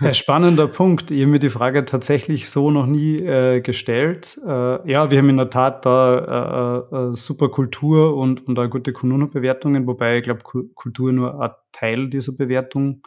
[0.00, 1.10] Ja, spannender Punkt.
[1.10, 4.40] Ich habe mir die Frage tatsächlich so noch nie äh, gestellt.
[4.44, 8.68] Äh, ja, wir haben in der Tat da äh, äh, super Kultur und, und auch
[8.68, 13.02] gute Kununu-Bewertungen, wobei ich glaube, Kultur nur ein Teil dieser Bewertung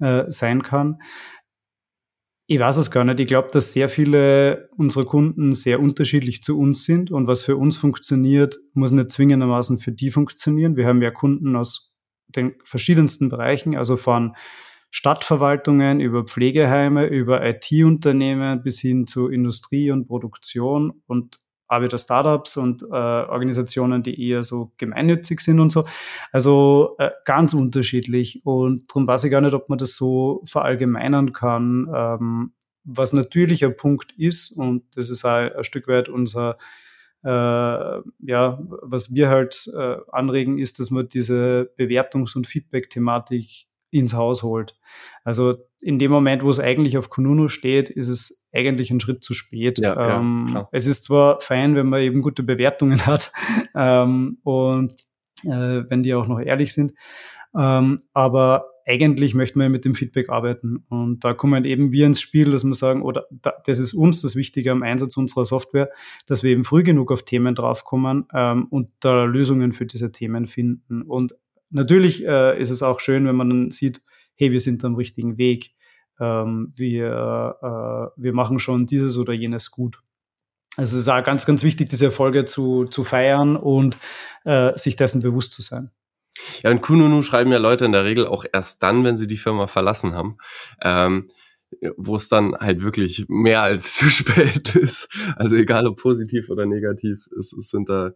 [0.00, 1.00] äh, sein kann.
[2.46, 3.20] Ich weiß es gar nicht.
[3.20, 7.56] Ich glaube, dass sehr viele unserer Kunden sehr unterschiedlich zu uns sind und was für
[7.56, 10.76] uns funktioniert, muss nicht zwingendermaßen für die funktionieren.
[10.76, 11.96] Wir haben ja Kunden aus
[12.28, 14.36] den verschiedensten Bereichen, also von
[14.90, 22.82] Stadtverwaltungen über Pflegeheime, über IT-Unternehmen bis hin zu Industrie und Produktion und wieder Startups und
[22.82, 25.84] äh, Organisationen, die eher so gemeinnützig sind und so.
[26.32, 28.44] Also äh, ganz unterschiedlich.
[28.44, 31.88] Und darum weiß ich gar nicht, ob man das so verallgemeinern kann.
[31.94, 32.52] Ähm,
[32.84, 36.58] was natürlich ein Punkt ist, und das ist auch ein Stück weit unser,
[37.24, 44.14] äh, ja, was wir halt äh, anregen, ist, dass man diese Bewertungs- und Feedback-Thematik ins
[44.14, 44.76] Haus holt.
[45.22, 49.22] Also in dem Moment, wo es eigentlich auf Kununu steht, ist es eigentlich ein Schritt
[49.22, 49.78] zu spät.
[49.78, 53.32] Ja, ähm, ja, es ist zwar fein, wenn man eben gute Bewertungen hat
[53.74, 54.92] ähm, und
[55.44, 56.94] äh, wenn die auch noch ehrlich sind,
[57.56, 60.84] ähm, aber eigentlich möchten wir mit dem Feedback arbeiten.
[60.88, 64.20] Und da kommen eben wir ins Spiel, dass wir sagen, oder da, das ist uns
[64.20, 65.90] das Wichtige am Einsatz unserer Software,
[66.26, 70.46] dass wir eben früh genug auf Themen draufkommen ähm, und da Lösungen für diese Themen
[70.46, 71.02] finden.
[71.02, 71.34] Und
[71.74, 74.02] natürlich äh, ist es auch schön, wenn man dann sieht,
[74.34, 75.74] hey, wir sind am richtigen Weg.
[76.20, 80.00] Ähm, wir, äh, wir machen schon dieses oder jenes gut.
[80.76, 83.96] Also es ist auch ganz, ganz wichtig, diese Erfolge zu, zu feiern und
[84.44, 85.90] äh, sich dessen bewusst zu sein.
[86.62, 89.36] Ja, und Kununu schreiben ja Leute in der Regel auch erst dann, wenn sie die
[89.36, 90.38] Firma verlassen haben.
[90.82, 91.30] Ähm,
[91.96, 95.08] wo es dann halt wirklich mehr als zu spät ist.
[95.36, 98.12] Also egal ob positiv oder negativ, es, es sind da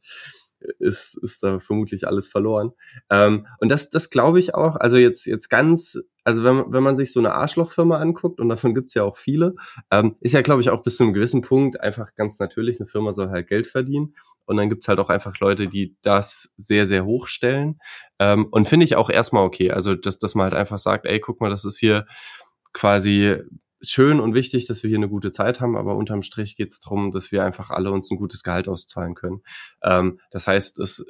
[0.78, 2.72] ist, ist da vermutlich alles verloren.
[3.10, 6.96] Ähm, und das, das glaube ich auch, also jetzt, jetzt ganz, also wenn, wenn man
[6.96, 9.54] sich so eine Arschlochfirma anguckt, und davon gibt's ja auch viele,
[9.90, 12.88] ähm, ist ja, glaube ich, auch bis zu einem gewissen Punkt einfach ganz natürlich, eine
[12.88, 14.14] Firma soll halt Geld verdienen.
[14.44, 17.78] Und dann gibt's halt auch einfach Leute, die das sehr, sehr hoch stellen.
[18.18, 19.70] Ähm, und finde ich auch erstmal okay.
[19.72, 22.06] Also, dass, dass man halt einfach sagt, ey, guck mal, das ist hier
[22.72, 23.36] quasi
[23.80, 26.80] schön und wichtig, dass wir hier eine gute Zeit haben, aber unterm Strich geht es
[26.80, 29.42] darum, dass wir einfach alle uns ein gutes Gehalt auszahlen können.
[29.82, 31.04] Ähm, das heißt, es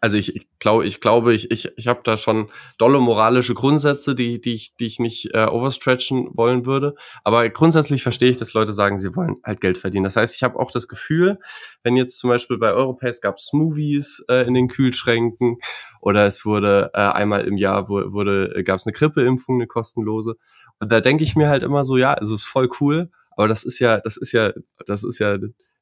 [0.00, 4.14] also ich, ich glaube, ich glaube, ich, ich, ich habe da schon dolle moralische Grundsätze,
[4.14, 6.94] die, die ich, die ich nicht äh, overstretchen wollen würde.
[7.24, 10.04] Aber grundsätzlich verstehe ich, dass Leute sagen, sie wollen halt Geld verdienen.
[10.04, 11.38] Das heißt, ich habe auch das Gefühl,
[11.82, 15.58] wenn jetzt zum Beispiel bei Europace gab es Smoothies äh, in den Kühlschränken
[16.00, 20.36] oder es wurde äh, einmal im Jahr wurde, gab es eine Grippeimpfung, eine kostenlose.
[20.80, 23.64] Und da denke ich mir halt immer so, ja, es ist voll cool, aber das
[23.64, 24.52] ist ja, das ist ja,
[24.86, 25.38] das ist ja,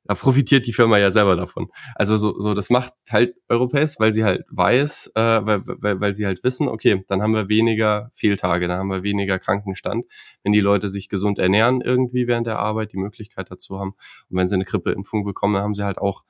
[0.07, 1.69] da profitiert die Firma ja selber davon.
[1.95, 6.15] Also so, so das macht halt Europace, weil sie halt weiß, äh, weil, weil, weil
[6.15, 10.05] sie halt wissen, okay, dann haben wir weniger Fehltage, dann haben wir weniger Krankenstand,
[10.43, 13.95] wenn die Leute sich gesund ernähren irgendwie während der Arbeit, die Möglichkeit dazu haben.
[14.29, 16.25] Und wenn sie eine Grippeimpfung bekommen, dann haben sie halt auch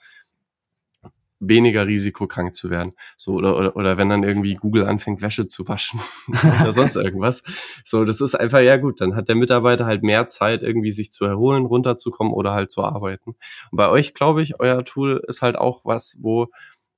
[1.48, 2.92] weniger risikokrank zu werden.
[3.16, 6.00] So, oder, oder, oder wenn dann irgendwie Google anfängt, Wäsche zu waschen
[6.60, 7.42] oder sonst irgendwas.
[7.84, 11.10] So, das ist einfach, ja gut, dann hat der Mitarbeiter halt mehr Zeit, irgendwie sich
[11.10, 13.30] zu erholen, runterzukommen oder halt zu arbeiten.
[13.70, 16.48] Und bei euch, glaube ich, euer Tool ist halt auch was, wo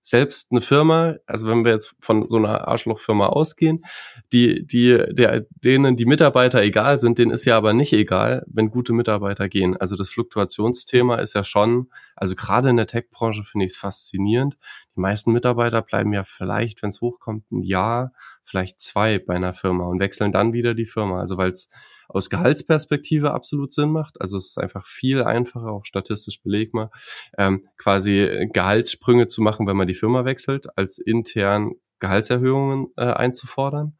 [0.06, 3.84] selbst eine Firma, also wenn wir jetzt von so einer Arschlochfirma ausgehen,
[4.32, 8.70] die, die, der, denen die Mitarbeiter egal sind, denen ist ja aber nicht egal, wenn
[8.70, 9.76] gute Mitarbeiter gehen.
[9.76, 14.56] Also das Fluktuationsthema ist ja schon, also gerade in der Tech-Branche finde ich es faszinierend.
[14.94, 18.12] Die meisten Mitarbeiter bleiben ja vielleicht, wenn es hochkommt, ein Jahr,
[18.44, 21.18] vielleicht zwei bei einer Firma und wechseln dann wieder die Firma.
[21.18, 21.68] Also weil es
[22.16, 24.20] aus Gehaltsperspektive absolut Sinn macht.
[24.20, 26.90] Also es ist einfach viel einfacher, auch statistisch belegbar,
[27.38, 33.96] ähm, quasi Gehaltssprünge zu machen, wenn man die Firma wechselt, als intern Gehaltserhöhungen äh, einzufordern.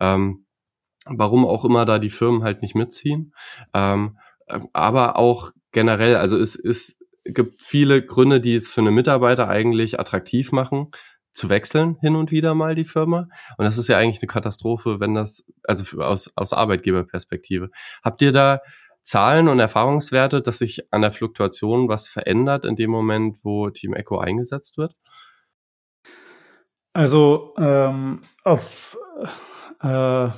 [0.00, 0.46] Ähm,
[1.06, 3.34] warum auch immer da die Firmen halt nicht mitziehen.
[3.74, 4.18] Ähm,
[4.72, 10.00] aber auch generell, also es, es gibt viele Gründe, die es für eine Mitarbeiter eigentlich
[10.00, 10.90] attraktiv machen,
[11.32, 13.28] zu wechseln hin und wieder mal die Firma.
[13.56, 17.70] Und das ist ja eigentlich eine Katastrophe, wenn das, also aus, aus Arbeitgeberperspektive.
[18.02, 18.60] Habt ihr da
[19.02, 23.94] Zahlen und Erfahrungswerte, dass sich an der Fluktuation was verändert in dem Moment, wo Team
[23.94, 24.94] Echo eingesetzt wird?
[26.92, 28.98] Also ähm, auf
[29.80, 30.28] äh,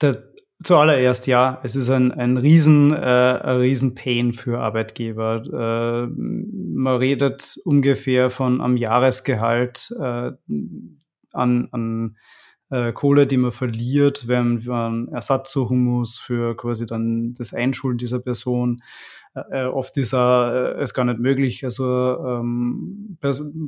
[0.00, 0.32] der,
[0.64, 5.42] Zuallererst ja, es ist ein, ein, riesen, äh, riesen Pain für Arbeitgeber.
[5.46, 10.32] Äh, man redet ungefähr von am Jahresgehalt äh,
[11.32, 12.16] an, an
[12.70, 17.98] äh, Kohle, die man verliert, wenn man Ersatz zu Humus für quasi dann das Einschulen
[17.98, 18.82] dieser Person
[19.50, 23.18] äh, oft ist äh, es gar nicht möglich, also ähm,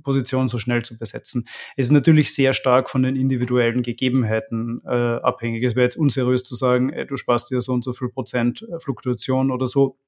[0.03, 1.47] Position so schnell zu besetzen.
[1.77, 5.63] Es ist natürlich sehr stark von den individuellen Gegebenheiten äh, abhängig.
[5.65, 8.63] Es wäre jetzt unseriös zu sagen, ey, du sparst dir so und so viel Prozent
[8.63, 9.99] äh, Fluktuation oder so.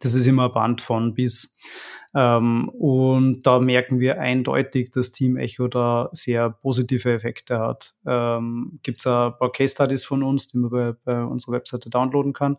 [0.00, 1.58] Das ist immer ein Band von bis.
[2.14, 7.94] Ähm, und da merken wir eindeutig, dass Team Echo da sehr positive Effekte hat.
[8.06, 11.90] Ähm, Gibt es ein paar Case Studies von uns, die man bei, bei unserer Webseite
[11.90, 12.58] downloaden kann.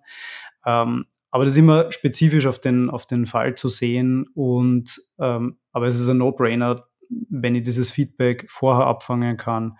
[0.65, 4.27] Ähm, aber das ist immer spezifisch auf den, auf den Fall zu sehen.
[4.33, 6.87] Und ähm, aber es ist ein No-Brainer,
[7.29, 9.77] wenn ich dieses Feedback vorher abfangen kann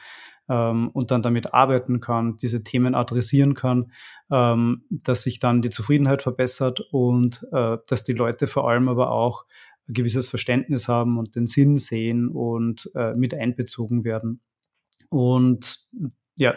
[0.50, 3.92] ähm, und dann damit arbeiten kann, diese Themen adressieren kann,
[4.32, 9.12] ähm, dass sich dann die Zufriedenheit verbessert und äh, dass die Leute vor allem aber
[9.12, 9.46] auch
[9.88, 14.42] ein gewisses Verständnis haben und den Sinn sehen und äh, mit einbezogen werden.
[15.10, 15.88] Und
[16.36, 16.56] ja,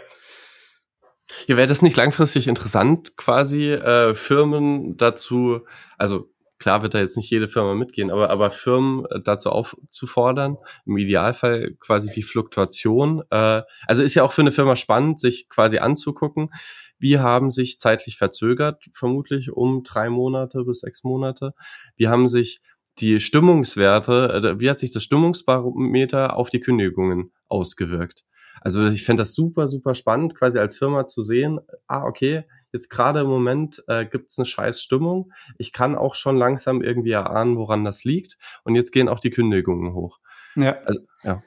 [1.47, 5.61] ja, wäre das nicht langfristig interessant, quasi äh, Firmen dazu,
[5.99, 10.57] also klar wird da jetzt nicht jede Firma mitgehen, aber, aber Firmen äh, dazu aufzufordern,
[10.87, 13.23] im Idealfall quasi die Fluktuation.
[13.31, 16.51] Äh, also ist ja auch für eine Firma spannend, sich quasi anzugucken,
[16.99, 21.53] wie haben sich zeitlich verzögert, vermutlich um drei Monate bis sechs Monate.
[21.97, 22.61] Wie haben sich
[22.99, 28.25] die Stimmungswerte, äh, wie hat sich das Stimmungsbarometer auf die Kündigungen ausgewirkt?
[28.63, 32.89] Also ich fände das super, super spannend, quasi als Firma zu sehen, ah, okay, jetzt
[32.89, 35.33] gerade im Moment äh, gibt es eine scheiß Stimmung.
[35.59, 38.39] Ich kann auch schon langsam irgendwie erahnen, woran das liegt.
[38.65, 40.19] Und jetzt gehen auch die Kündigungen hoch.
[40.57, 40.79] Ja.
[40.85, 41.43] Also, ja.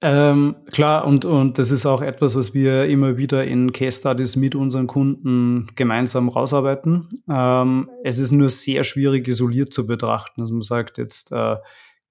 [0.00, 4.36] Ähm, klar, und, und das ist auch etwas, was wir immer wieder in Case Studies
[4.36, 7.08] mit unseren Kunden gemeinsam rausarbeiten.
[7.28, 10.42] Ähm, es ist nur sehr schwierig isoliert zu betrachten.
[10.42, 11.56] Also man sagt jetzt, äh,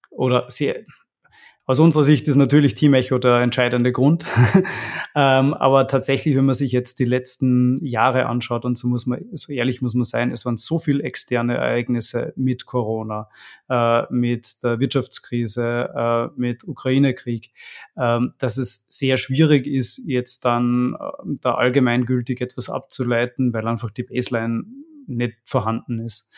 [0.10, 0.86] oder sehr,
[1.65, 4.26] aus unserer Sicht ist natürlich Team Echo der entscheidende Grund.
[5.15, 9.23] ähm, aber tatsächlich, wenn man sich jetzt die letzten Jahre anschaut, und so muss man,
[9.32, 13.30] so ehrlich muss man sein, es waren so viele externe Ereignisse mit Corona,
[13.69, 17.52] äh, mit der Wirtschaftskrise, äh, mit Ukraine-Krieg,
[17.95, 23.91] äh, dass es sehr schwierig ist, jetzt dann äh, da allgemeingültig etwas abzuleiten, weil einfach
[23.91, 24.63] die Baseline
[25.08, 26.30] nicht vorhanden ist.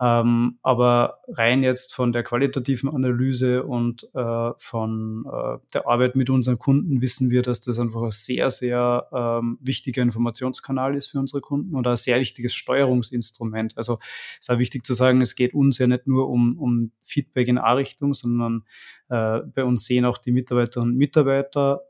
[0.00, 6.30] Ähm, aber rein jetzt von der qualitativen Analyse und äh, von äh, der Arbeit mit
[6.30, 11.18] unseren Kunden wissen wir, dass das einfach ein sehr, sehr ähm, wichtiger Informationskanal ist für
[11.18, 13.76] unsere Kunden und ein sehr wichtiges Steuerungsinstrument.
[13.76, 16.92] Also es ist auch wichtig zu sagen, es geht uns ja nicht nur um, um
[17.00, 18.64] Feedback in A-Richtung, sondern
[19.08, 21.82] äh, bei uns sehen auch die Mitarbeiterinnen und Mitarbeiter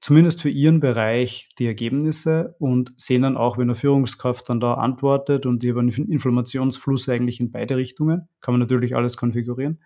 [0.00, 4.74] zumindest für ihren Bereich die Ergebnisse und sehen dann auch, wenn eine Führungskraft dann da
[4.74, 9.78] antwortet und die haben einen Informationsfluss eigentlich in beide Richtungen, kann man natürlich alles konfigurieren.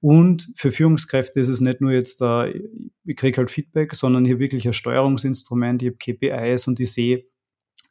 [0.00, 4.38] Und für Führungskräfte ist es nicht nur jetzt da, ich kriege halt Feedback, sondern hier
[4.38, 7.24] wirklich ein Steuerungsinstrument, ich habe KPIs und ich sehe,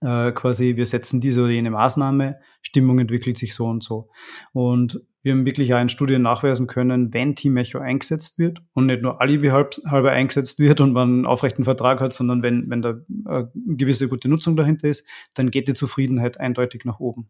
[0.01, 4.09] äh, quasi, wir setzen diese oder jene Maßnahme, Stimmung entwickelt sich so und so.
[4.51, 8.87] Und wir haben wirklich auch in Studien nachweisen können, wenn Team Echo eingesetzt wird und
[8.87, 12.69] nicht nur Alibi halb, halber eingesetzt wird und man einen aufrechten Vertrag hat, sondern wenn,
[12.69, 17.29] wenn da eine gewisse gute Nutzung dahinter ist, dann geht die Zufriedenheit eindeutig nach oben.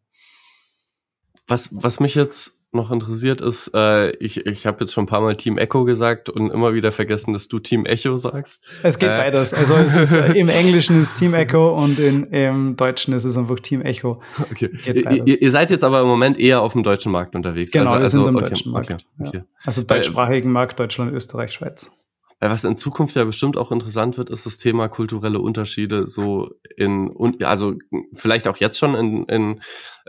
[1.48, 5.22] Was, was mich jetzt noch interessiert ist, äh, ich, ich habe jetzt schon ein paar
[5.22, 8.64] Mal Team Echo gesagt und immer wieder vergessen, dass du Team Echo sagst.
[8.84, 9.18] Es geht äh.
[9.18, 9.54] beides.
[9.54, 13.38] Also es ist, äh, im Englischen ist Team Echo und in, im Deutschen ist es
[13.38, 14.22] einfach Team Echo.
[14.52, 14.70] Okay.
[14.86, 17.72] Ihr, ihr, seid jetzt aber im Moment eher auf dem deutschen Markt unterwegs.
[17.72, 18.92] Genau, also, wir sind also, im okay, deutschen Markt.
[18.92, 19.38] Okay, okay.
[19.38, 19.44] Ja.
[19.66, 22.03] Also deutschsprachigen Markt, Deutschland, Österreich, Schweiz.
[22.50, 27.16] Was in Zukunft ja bestimmt auch interessant wird, ist das Thema kulturelle Unterschiede so in,
[27.42, 27.76] also
[28.14, 29.62] vielleicht auch jetzt schon in, in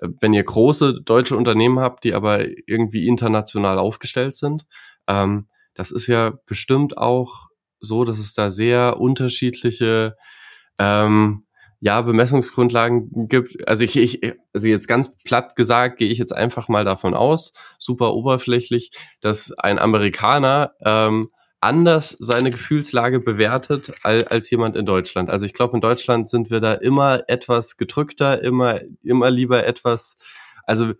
[0.02, 4.66] wenn ihr große deutsche Unternehmen habt, die aber irgendwie international aufgestellt sind.
[5.06, 10.16] Ähm, das ist ja bestimmt auch so, dass es da sehr unterschiedliche
[10.80, 11.44] ähm,
[11.80, 13.68] ja, Bemessungsgrundlagen gibt.
[13.68, 17.52] Also ich, ich, also jetzt ganz platt gesagt, gehe ich jetzt einfach mal davon aus,
[17.78, 21.28] super oberflächlich, dass ein Amerikaner ähm,
[21.64, 25.30] anders seine Gefühlslage bewertet als, jemand in Deutschland.
[25.30, 30.18] Also ich glaube, in Deutschland sind wir da immer etwas gedrückter, immer, immer lieber etwas,
[30.64, 30.92] also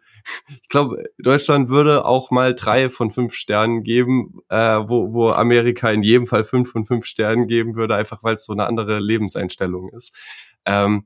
[0.48, 5.90] ich glaube, Deutschland würde auch mal drei von fünf Sternen geben, äh, wo, wo Amerika
[5.90, 9.00] in jedem Fall fünf von fünf Sternen geben würde, einfach weil es so eine andere
[9.00, 10.16] Lebenseinstellung ist.
[10.64, 11.04] Ähm,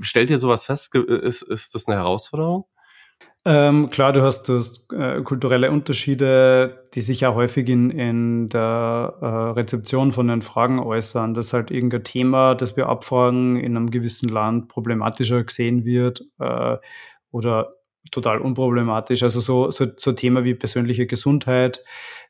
[0.00, 0.94] stellt ihr sowas fest?
[0.94, 2.66] Ist, ist das eine Herausforderung?
[3.44, 8.48] Ähm, klar, du hast, du hast äh, kulturelle Unterschiede, die sich ja häufig in, in
[8.48, 13.76] der äh, Rezeption von den Fragen äußern, dass halt irgendein Thema, das wir abfragen, in
[13.76, 16.76] einem gewissen Land problematischer gesehen wird äh,
[17.32, 17.74] oder
[18.12, 19.24] total unproblematisch.
[19.24, 21.84] Also so, so, so Thema wie persönliche Gesundheit,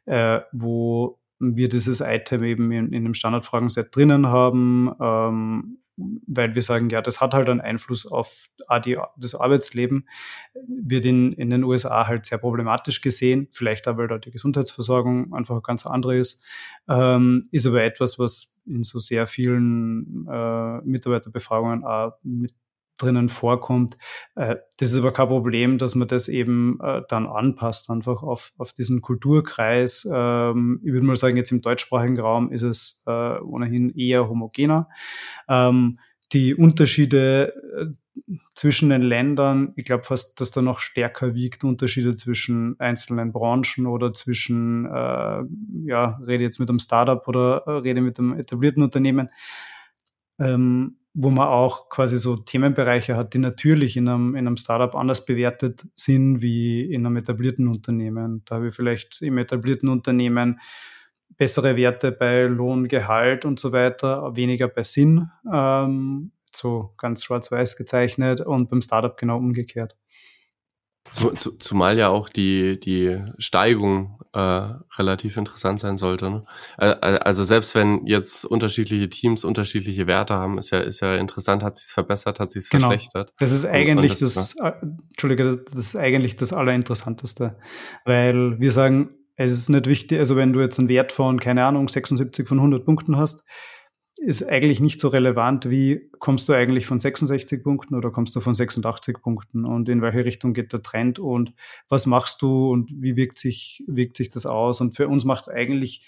[0.07, 6.63] äh, wo wir dieses Item eben in, in einem Standardfragenset drinnen haben, ähm, weil wir
[6.63, 8.47] sagen, ja, das hat halt einen Einfluss auf
[9.17, 10.09] das Arbeitsleben,
[10.67, 15.35] wird in, in den USA halt sehr problematisch gesehen, vielleicht auch, weil da die Gesundheitsversorgung
[15.35, 16.45] einfach ganz andere ist,
[16.89, 22.55] ähm, ist aber etwas, was in so sehr vielen äh, Mitarbeiterbefragungen auch mit
[23.03, 23.97] drinnen vorkommt.
[24.35, 28.53] Äh, das ist aber kein Problem, dass man das eben äh, dann anpasst, einfach auf,
[28.59, 30.09] auf diesen Kulturkreis.
[30.13, 34.89] Ähm, ich würde mal sagen, jetzt im deutschsprachigen Raum ist es äh, ohnehin eher homogener.
[35.49, 35.99] Ähm,
[36.33, 37.93] die Unterschiede
[38.55, 43.87] zwischen den Ländern, ich glaube fast, dass da noch stärker wiegt, Unterschiede zwischen einzelnen Branchen
[43.87, 45.43] oder zwischen, äh,
[45.85, 49.31] ja, rede jetzt mit einem Startup oder rede mit einem etablierten Unternehmen.
[50.39, 54.95] Ähm, wo man auch quasi so Themenbereiche hat, die natürlich in einem, in einem Startup
[54.95, 58.43] anders bewertet sind wie in einem etablierten Unternehmen.
[58.47, 60.61] Da habe ich vielleicht im etablierten Unternehmen
[61.37, 67.77] bessere Werte bei Lohn, Gehalt und so weiter, weniger bei Sinn, ähm, so ganz schwarz-weiß
[67.77, 69.97] gezeichnet und beim Startup genau umgekehrt.
[71.13, 74.39] Zu, zu, zumal ja auch die, die Steigung äh,
[74.99, 76.31] relativ interessant sein sollte.
[76.31, 76.45] Ne?
[76.79, 81.77] Also selbst wenn jetzt unterschiedliche Teams unterschiedliche Werte haben, ist ja, ist ja interessant, hat
[81.77, 82.89] sich verbessert, hat sich genau.
[82.89, 83.33] verschlechtert.
[83.39, 84.75] Das ist eigentlich und, und das, das ne?
[84.81, 87.59] äh, Entschuldige, das ist eigentlich das Allerinteressanteste.
[88.05, 91.65] Weil wir sagen, es ist nicht wichtig, also wenn du jetzt einen Wert von, keine
[91.65, 93.47] Ahnung, 76 von 100 Punkten hast,
[94.25, 98.41] ist eigentlich nicht so relevant, wie kommst du eigentlich von 66 Punkten oder kommst du
[98.41, 101.53] von 86 Punkten und in welche Richtung geht der Trend und
[101.89, 104.81] was machst du und wie wirkt sich, wirkt sich das aus?
[104.81, 106.07] Und für uns macht es eigentlich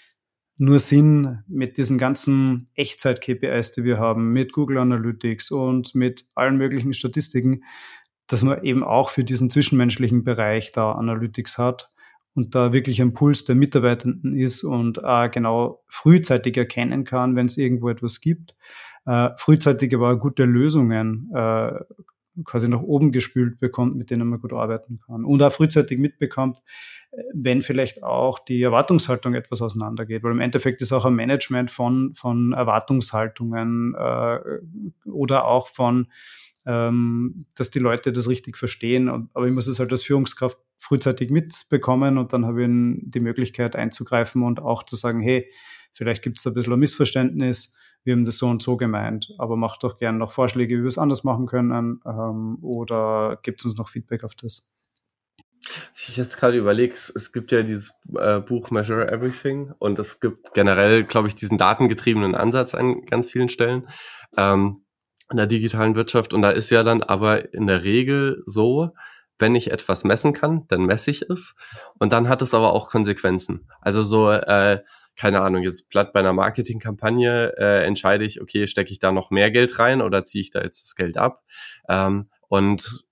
[0.57, 6.57] nur Sinn mit diesen ganzen Echtzeit-KPIs, die wir haben, mit Google Analytics und mit allen
[6.57, 7.63] möglichen Statistiken,
[8.27, 11.93] dass man eben auch für diesen zwischenmenschlichen Bereich da Analytics hat
[12.35, 17.45] und da wirklich ein Puls der Mitarbeitenden ist und äh, genau frühzeitig erkennen kann, wenn
[17.45, 18.55] es irgendwo etwas gibt.
[19.05, 21.71] Äh, frühzeitig aber gute Lösungen äh,
[22.43, 25.23] quasi nach oben gespült bekommt, mit denen man gut arbeiten kann.
[25.23, 26.61] Und auch frühzeitig mitbekommt,
[27.33, 30.23] wenn vielleicht auch die Erwartungshaltung etwas auseinandergeht.
[30.23, 34.39] Weil im Endeffekt ist auch ein Management von, von Erwartungshaltungen äh,
[35.05, 36.07] oder auch von,
[36.65, 39.29] ähm, dass die Leute das richtig verstehen.
[39.33, 43.75] Aber ich muss es halt als Führungskraft frühzeitig mitbekommen und dann habe ich die Möglichkeit
[43.75, 45.51] einzugreifen und auch zu sagen, hey,
[45.93, 49.57] vielleicht gibt es ein bisschen ein Missverständnis wir haben das so und so gemeint, aber
[49.57, 53.75] macht doch gerne noch Vorschläge, wie wir es anders machen können ähm, oder gibt uns
[53.75, 54.71] noch Feedback auf das.
[55.95, 60.53] Ich jetzt gerade überlege, es gibt ja dieses äh, Buch Measure Everything und es gibt
[60.53, 63.89] generell, glaube ich, diesen datengetriebenen Ansatz an ganz vielen Stellen
[64.37, 64.84] ähm,
[65.31, 68.91] in der digitalen Wirtschaft und da ist ja dann aber in der Regel so,
[69.39, 71.55] wenn ich etwas messen kann, dann messe ich es
[71.99, 73.67] und dann hat es aber auch Konsequenzen.
[73.81, 74.79] Also so äh,
[75.15, 79.31] keine Ahnung, jetzt platt bei einer Marketingkampagne äh, entscheide ich, okay, stecke ich da noch
[79.31, 81.43] mehr Geld rein oder ziehe ich da jetzt das Geld ab?
[81.87, 83.04] Ähm, und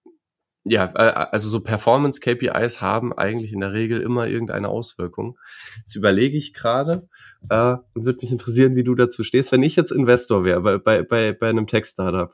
[0.65, 5.37] ja, äh, also so Performance-KPIs haben eigentlich in der Regel immer irgendeine Auswirkung.
[5.79, 7.07] Jetzt überlege ich gerade
[7.49, 9.51] äh, und würde mich interessieren, wie du dazu stehst.
[9.51, 12.33] Wenn ich jetzt Investor wäre bei, bei, bei, bei einem Tech-Startup,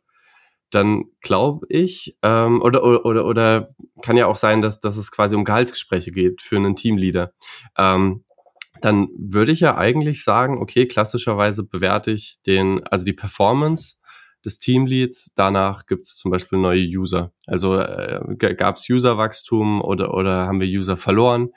[0.69, 3.69] dann glaube ich, ähm, oder, oder, oder, oder
[4.03, 7.31] kann ja auch sein, dass, dass es quasi um Gehaltsgespräche geht für einen Teamleader.
[7.77, 8.23] Ähm,
[8.81, 13.95] dann würde ich ja eigentlich sagen, okay, klassischerweise bewerte ich den, also die Performance
[14.45, 15.33] des Teamleads.
[15.35, 17.31] Danach gibt es zum Beispiel neue User.
[17.47, 21.49] Also äh, gab es Userwachstum oder, oder haben wir User verloren?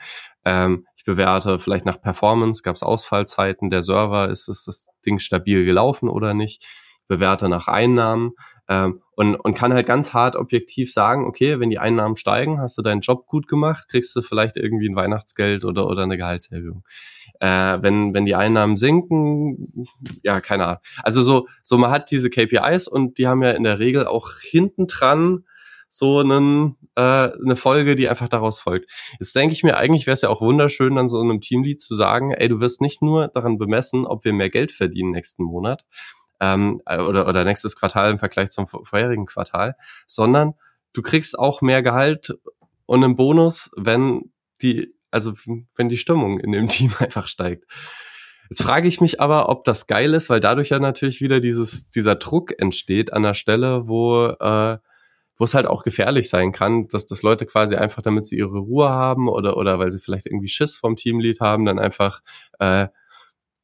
[0.45, 5.19] Ähm, ich bewerte vielleicht nach Performance, gab es Ausfallzeiten der Server, ist, ist das Ding
[5.19, 6.65] stabil gelaufen oder nicht?
[6.65, 8.33] Ich bewerte nach Einnahmen
[8.73, 12.79] ähm, und, und kann halt ganz hart objektiv sagen, okay, wenn die Einnahmen steigen, hast
[12.79, 16.85] du deinen Job gut gemacht, kriegst du vielleicht irgendwie ein Weihnachtsgeld oder, oder eine Gehaltserhöhung.
[17.41, 19.87] Äh, wenn, wenn die Einnahmen sinken,
[20.23, 20.83] ja, keine Ahnung.
[21.03, 24.31] Also so, so man hat diese KPIs und die haben ja in der Regel auch
[24.41, 25.45] hinten dran
[25.89, 28.91] so einen, äh, eine Folge, die einfach daraus folgt.
[29.21, 31.95] Jetzt denke ich mir, eigentlich wäre es ja auch wunderschön, dann so einem Teamlead zu
[31.95, 35.85] sagen, ey, du wirst nicht nur daran bemessen, ob wir mehr Geld verdienen nächsten Monat
[36.43, 39.77] ähm, oder, oder nächstes Quartal im Vergleich zum vorherigen Quartal,
[40.07, 40.53] sondern
[40.93, 42.37] du kriegst auch mehr Gehalt
[42.85, 45.35] und einen Bonus, wenn die also
[45.77, 47.65] wenn die Stimmung in dem Team einfach steigt.
[48.51, 51.91] Jetzt frage ich mich aber, ob das geil ist, weil dadurch ja natürlich wieder dieses,
[51.91, 54.79] dieser Druck entsteht an der Stelle, wo, äh,
[55.39, 58.59] wo es halt auch gefährlich sein kann, dass das Leute quasi einfach, damit sie ihre
[58.59, 62.21] Ruhe haben oder, oder weil sie vielleicht irgendwie Schiss vom Teamlead haben, dann einfach
[62.59, 62.89] äh,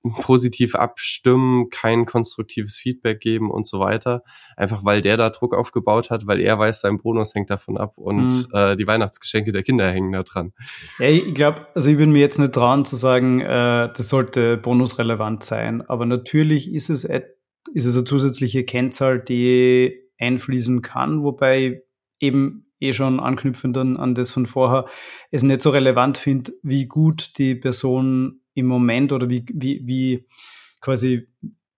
[0.03, 4.23] positiv abstimmen, kein konstruktives Feedback geben und so weiter.
[4.57, 7.99] Einfach weil der da Druck aufgebaut hat, weil er weiß, sein Bonus hängt davon ab
[7.99, 8.47] und mhm.
[8.53, 10.53] äh, die Weihnachtsgeschenke der Kinder hängen da dran.
[10.99, 14.57] Ja, ich glaube, also ich würde mir jetzt nicht trauen zu sagen, äh, das sollte
[14.57, 15.83] bonusrelevant sein.
[15.83, 21.83] Aber natürlich ist es, ist es eine zusätzliche Kennzahl, die einfließen kann, wobei
[22.21, 24.87] eben eh schon anknüpfend an, an das von vorher,
[25.31, 30.27] es nicht so relevant finde, wie gut die Person im Moment oder wie, wie, wie
[30.81, 31.29] quasi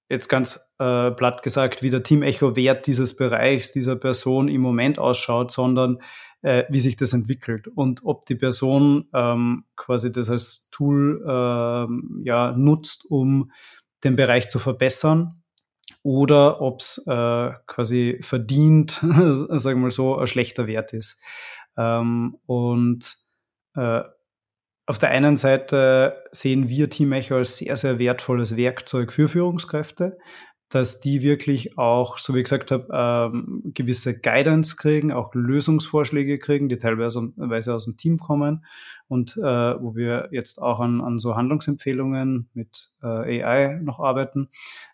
[0.08, 5.52] jetzt ganz äh, platt gesagt, wie der Team-Echo-Wert dieses Bereichs, dieser Person im Moment ausschaut,
[5.52, 5.98] sondern
[6.42, 12.22] äh, wie sich das entwickelt und ob die Person ähm, quasi das als Tool ähm,
[12.24, 13.52] ja, nutzt, um
[14.02, 15.42] den Bereich zu verbessern
[16.02, 21.22] oder ob es äh, quasi verdient, sagen wir mal so, ein schlechter Wert ist.
[21.76, 23.16] Ähm, und
[23.76, 24.02] äh,
[24.90, 30.18] auf der einen Seite sehen wir Team Echo als sehr, sehr wertvolles Werkzeug für Führungskräfte,
[30.68, 36.40] dass die wirklich auch, so wie ich gesagt habe, ähm, gewisse Guidance kriegen, auch Lösungsvorschläge
[36.40, 38.64] kriegen, die teilweise aus dem Team kommen
[39.10, 44.50] und äh, wo wir jetzt auch an, an so Handlungsempfehlungen mit äh, AI noch arbeiten,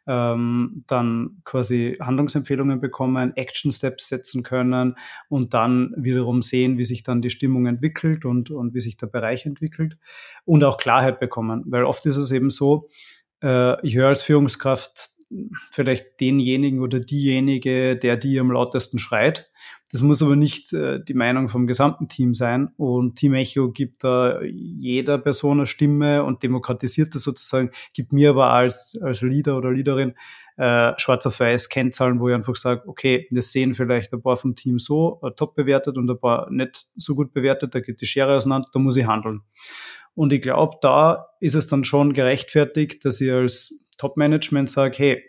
[0.07, 4.95] ähm, dann quasi Handlungsempfehlungen bekommen, Action Steps setzen können
[5.29, 9.09] und dann wiederum sehen, wie sich dann die Stimmung entwickelt und, und wie sich der
[9.09, 9.99] Bereich entwickelt
[10.47, 12.89] und auch Klarheit bekommen, weil oft ist es eben so,
[13.43, 15.11] äh, ich höre als Führungskraft
[15.71, 19.51] vielleicht denjenigen oder diejenige, der die am lautesten schreit.
[19.93, 22.73] Das muss aber nicht äh, die Meinung vom gesamten Team sein.
[22.77, 28.31] Und Team Echo gibt da jeder Person eine Stimme und demokratisiert das sozusagen, gibt mir
[28.31, 30.15] aber als, als Leader oder Leaderin
[30.57, 34.37] äh, schwarz auf weiß Kennzahlen, wo ich einfach sage, okay, das sehen vielleicht ein paar
[34.37, 38.01] vom Team so äh, top bewertet und ein paar nicht so gut bewertet, da geht
[38.01, 39.43] die Schere auseinander, da muss ich handeln.
[40.15, 45.23] Und ich glaube, da ist es dann schon gerechtfertigt, dass ich als Top-Management sage, hey,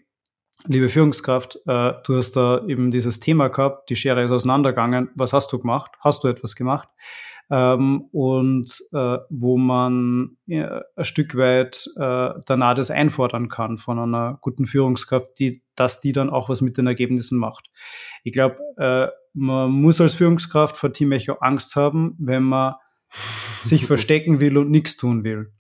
[0.68, 5.34] liebe Führungskraft, äh, du hast da eben dieses Thema gehabt, die Schere ist auseinandergegangen, was
[5.34, 5.91] hast du gemacht?
[5.99, 6.89] Hast du etwas gemacht?
[7.49, 13.99] ähm, und äh, wo man ja, ein Stück weit äh, danach das einfordern kann von
[13.99, 17.70] einer guten Führungskraft, die, dass die dann auch was mit den Ergebnissen macht.
[18.24, 22.76] Ich glaube, äh, man muss als Führungskraft vor Team Echo Angst haben, wenn man
[23.61, 25.53] sich verstecken will und nichts tun will.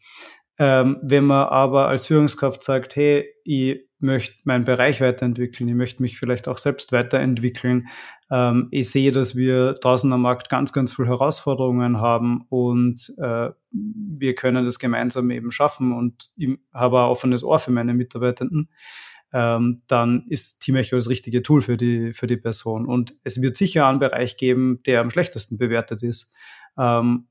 [0.59, 6.01] Ähm, wenn man aber als Führungskraft sagt, hey, ich möchte meinen Bereich weiterentwickeln, ich möchte
[6.01, 7.87] mich vielleicht auch selbst weiterentwickeln,
[8.29, 13.49] ähm, ich sehe, dass wir draußen am Markt ganz, ganz viele Herausforderungen haben und äh,
[13.71, 18.69] wir können das gemeinsam eben schaffen und ich habe ein offenes Ohr für meine Mitarbeitenden.
[19.33, 22.85] Ähm, dann ist Team Echo das richtige Tool für die, für die Person.
[22.85, 26.33] Und es wird sicher einen Bereich geben, der am schlechtesten bewertet ist.
[26.77, 27.27] Ähm,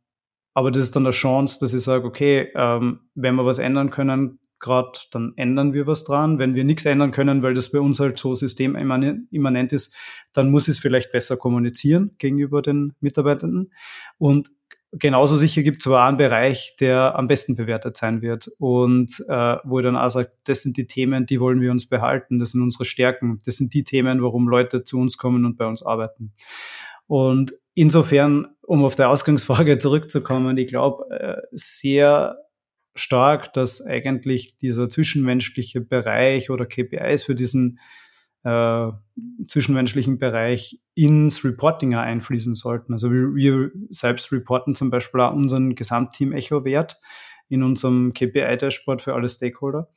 [0.57, 3.90] aber das ist dann eine Chance, dass ich sage, okay, ähm, wenn wir was ändern
[3.90, 6.38] können, gerade, dann ändern wir was dran.
[6.38, 9.94] Wenn wir nichts ändern können, weil das bei uns halt so systemimmanent ist,
[10.32, 13.70] dann muss es vielleicht besser kommunizieren gegenüber den Mitarbeitenden.
[14.16, 14.50] Und
[14.92, 19.57] genauso sicher gibt es aber einen Bereich, der am besten bewertet sein wird und äh,
[19.62, 22.52] wo ich dann auch sage, das sind die Themen, die wollen wir uns behalten, das
[22.52, 25.82] sind unsere Stärken, das sind die Themen, warum Leute zu uns kommen und bei uns
[25.82, 26.32] arbeiten.
[27.07, 32.39] Und insofern, um auf der Ausgangsfrage zurückzukommen, ich glaube, äh, sehr
[32.97, 37.79] stark, dass eigentlich dieser zwischenmenschliche Bereich oder KPIs für diesen
[38.43, 38.91] äh,
[39.47, 42.95] zwischenmenschlichen Bereich ins Reporting einfließen sollten.
[42.95, 46.99] Also wir, wir selbst reporten zum Beispiel auch unseren Gesamtteam Echo-Wert
[47.49, 49.91] in unserem KPI-Dashboard für alle Stakeholder.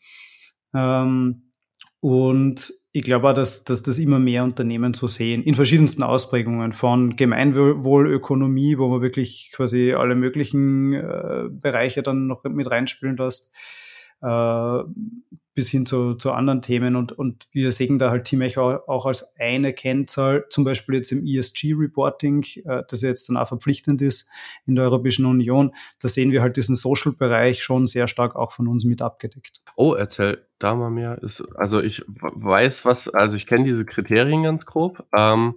[0.74, 1.54] Ähm,
[2.02, 6.74] und ich glaube auch, dass, dass das immer mehr Unternehmen so sehen, in verschiedensten Ausprägungen,
[6.74, 13.54] von Gemeinwohlökonomie, wo man wirklich quasi alle möglichen äh, Bereiche dann noch mit reinspielen lässt,
[14.22, 14.84] äh,
[15.60, 16.96] bis hin zu, zu anderen Themen.
[16.96, 21.12] Und, und wir sehen da halt Teamech auch, auch als eine Kennzahl, zum Beispiel jetzt
[21.12, 24.30] im ESG-Reporting, äh, das jetzt dann auch verpflichtend ist
[24.66, 25.74] in der Europäischen Union.
[26.02, 29.62] Da sehen wir halt diesen Social-Bereich schon sehr stark auch von uns mit abgedeckt.
[29.76, 31.22] Oh, erzähl da mal mehr.
[31.22, 35.06] Ist, also ich weiß was, also ich kenne diese Kriterien ganz grob.
[35.14, 35.56] Ähm,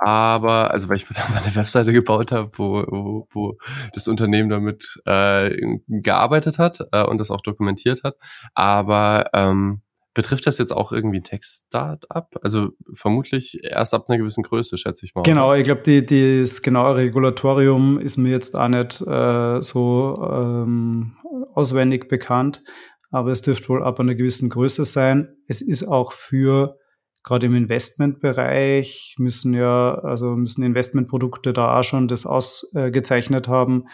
[0.00, 3.58] aber, also weil ich mir da mal eine Webseite gebaut habe, wo, wo, wo
[3.92, 5.54] das Unternehmen damit äh,
[5.88, 8.16] gearbeitet hat äh, und das auch dokumentiert hat.
[8.54, 9.82] Aber ähm,
[10.14, 12.28] betrifft das jetzt auch irgendwie ein Tech-Startup?
[12.42, 15.22] Also vermutlich erst ab einer gewissen Größe, schätze ich mal.
[15.22, 21.16] Genau, ich glaube, die, das genaue Regulatorium ist mir jetzt auch nicht äh, so ähm,
[21.54, 22.62] auswendig bekannt,
[23.10, 25.36] aber es dürfte wohl ab einer gewissen Größe sein.
[25.46, 26.79] Es ist auch für
[27.22, 33.88] gerade im Investmentbereich müssen ja, also müssen Investmentprodukte da auch schon das ausgezeichnet haben.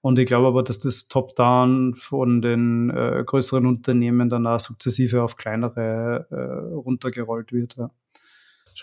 [0.00, 5.22] Und ich glaube aber, dass das Top-Down von den äh, größeren Unternehmen dann auch sukzessive
[5.22, 7.76] auf kleinere äh, runtergerollt wird.
[7.76, 7.90] Ja.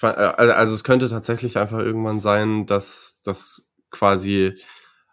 [0.02, 4.54] Äh, also es könnte tatsächlich einfach irgendwann sein, dass das quasi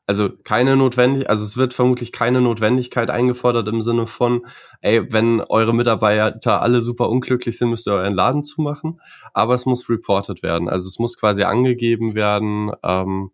[0.07, 4.46] also keine notwendig, also es wird vermutlich keine Notwendigkeit eingefordert im Sinne von,
[4.80, 9.00] ey, wenn eure Mitarbeiter alle super unglücklich sind, müsst ihr euren Laden zumachen.
[9.34, 10.68] Aber es muss reported werden.
[10.68, 12.70] Also es muss quasi angegeben werden.
[12.84, 13.30] Ähm,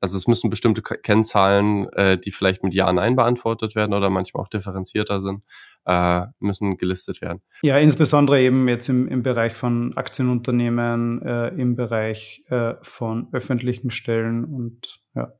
[0.00, 4.42] also es müssen bestimmte Kennzahlen, äh, die vielleicht mit Ja, Nein beantwortet werden oder manchmal
[4.42, 5.42] auch differenzierter sind,
[5.84, 7.42] äh, müssen gelistet werden.
[7.62, 13.90] Ja, insbesondere eben jetzt im, im Bereich von Aktienunternehmen, äh, im Bereich äh, von öffentlichen
[13.90, 15.32] Stellen und ja.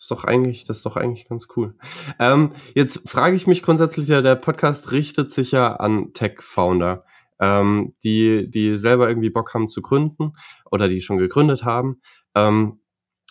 [0.00, 1.74] Ist doch eigentlich, das ist doch eigentlich ganz cool.
[2.18, 7.04] Ähm, jetzt frage ich mich grundsätzlich ja, der Podcast richtet sich ja an Tech-Founder,
[7.38, 10.32] ähm, die, die selber irgendwie Bock haben zu gründen
[10.70, 12.00] oder die schon gegründet haben.
[12.34, 12.80] Ähm,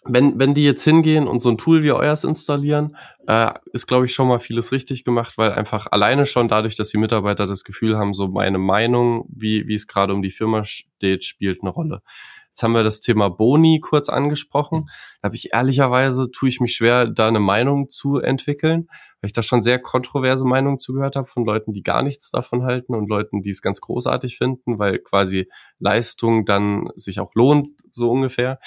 [0.05, 2.95] wenn, wenn die jetzt hingehen und so ein Tool wie euers installieren,
[3.27, 6.89] äh, ist, glaube ich, schon mal vieles richtig gemacht, weil einfach alleine schon dadurch, dass
[6.89, 10.63] die Mitarbeiter das Gefühl haben, so meine Meinung, wie, wie es gerade um die Firma
[10.65, 12.03] steht, spielt eine Rolle.
[12.49, 14.89] Jetzt haben wir das Thema Boni kurz angesprochen.
[15.21, 18.87] Da habe ich ehrlicherweise, tue ich mich schwer, da eine Meinung zu entwickeln,
[19.21, 22.63] weil ich da schon sehr kontroverse Meinungen zugehört habe von Leuten, die gar nichts davon
[22.63, 27.69] halten und Leuten, die es ganz großartig finden, weil quasi Leistung dann sich auch lohnt,
[27.93, 28.59] so ungefähr.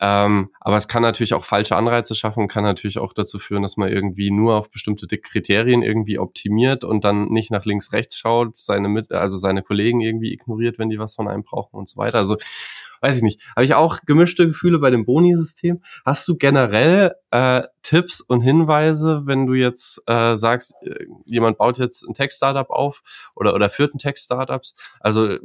[0.00, 3.76] Ähm, aber es kann natürlich auch falsche Anreize schaffen, kann natürlich auch dazu führen, dass
[3.76, 8.56] man irgendwie nur auf bestimmte Kriterien irgendwie optimiert und dann nicht nach links, rechts schaut,
[8.56, 11.96] seine mit, also seine Kollegen irgendwie ignoriert, wenn die was von einem brauchen und so
[11.96, 12.18] weiter.
[12.18, 12.36] Also
[13.00, 13.40] weiß ich nicht.
[13.54, 15.78] Habe ich auch gemischte Gefühle bei dem Boni-System.
[16.04, 21.78] Hast du generell äh, Tipps und Hinweise, wenn du jetzt äh, sagst, äh, jemand baut
[21.78, 23.02] jetzt ein Tech-Startup auf
[23.34, 24.74] oder, oder führt ein Tech-Startups?
[25.00, 25.36] Also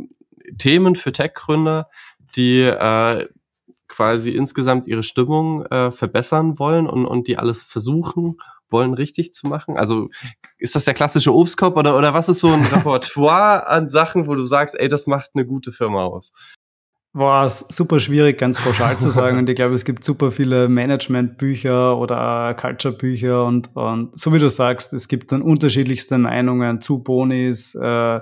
[0.58, 1.89] Themen für Tech-Gründer,
[2.36, 3.28] die äh,
[3.92, 8.38] quasi insgesamt ihre Stimmung äh, verbessern wollen und, und die alles versuchen
[8.70, 9.78] wollen richtig zu machen?
[9.78, 10.10] Also
[10.58, 14.36] ist das der klassische Obstkorb oder, oder was ist so ein Repertoire an Sachen, wo
[14.36, 16.34] du sagst, ey, das macht eine gute Firma aus?
[17.14, 19.38] War es super schwierig, ganz pauschal zu sagen.
[19.38, 24.50] Und ich glaube, es gibt super viele Management-Bücher oder Culture-Bücher und, und so wie du
[24.50, 27.76] sagst, es gibt dann unterschiedlichste Meinungen zu Bonis.
[27.76, 28.22] Äh,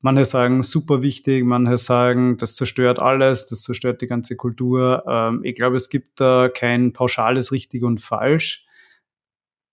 [0.00, 5.04] manche sagen super wichtig, manche sagen, das zerstört alles, das zerstört die ganze Kultur.
[5.08, 8.68] Ähm, ich glaube, es gibt da kein pauschales richtig und falsch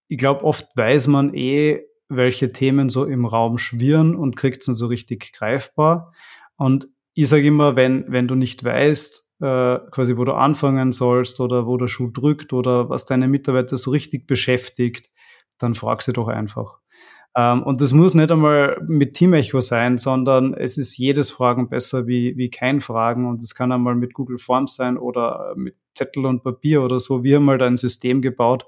[0.07, 4.65] ich glaube, oft weiß man eh, welche Themen so im Raum schwirren und kriegt es
[4.67, 6.13] dann so richtig greifbar.
[6.57, 11.39] Und ich sage immer, wenn, wenn du nicht weißt, äh, quasi wo du anfangen sollst
[11.39, 15.09] oder wo der Schuh drückt oder was deine Mitarbeiter so richtig beschäftigt,
[15.57, 16.79] dann frag sie doch einfach.
[17.35, 22.07] Ähm, und das muss nicht einmal mit Team-Echo sein, sondern es ist jedes Fragen besser
[22.07, 23.27] wie, wie kein Fragen.
[23.27, 27.23] Und es kann einmal mit Google Forms sein oder mit Zettel und Papier oder so.
[27.23, 28.65] Wir haben halt ein System gebaut,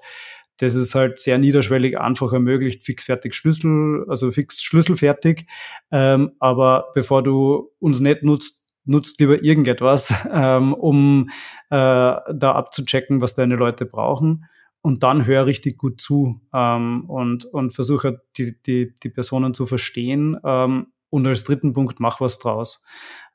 [0.57, 5.45] das ist halt sehr niederschwellig einfach ermöglicht, fixfertig Schlüssel, also fix schlüsselfertig.
[5.91, 11.29] Ähm, aber bevor du uns nicht nutzt, nutzt lieber irgendetwas, ähm, um
[11.69, 14.45] äh, da abzuchecken, was deine Leute brauchen.
[14.87, 19.65] Und dann hör richtig gut zu ähm, und, und versuche die, die, die Personen zu
[19.65, 20.37] verstehen.
[20.45, 22.85] Ähm, und als dritten Punkt, mach was draus.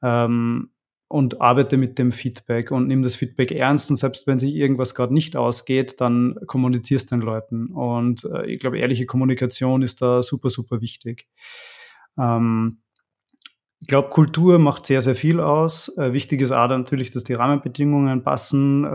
[0.02, 0.70] Ähm,
[1.08, 4.94] und arbeite mit dem Feedback und nimm das Feedback ernst und selbst wenn sich irgendwas
[4.94, 7.66] gerade nicht ausgeht, dann kommunizierst den Leuten.
[7.66, 11.28] Und äh, ich glaube, ehrliche Kommunikation ist da super, super wichtig.
[12.16, 12.78] Ähm,
[13.82, 15.98] ich glaube, Kultur macht sehr, sehr viel aus.
[15.98, 18.84] Äh, wichtig ist auch natürlich, dass die Rahmenbedingungen passen.
[18.84, 18.88] Äh,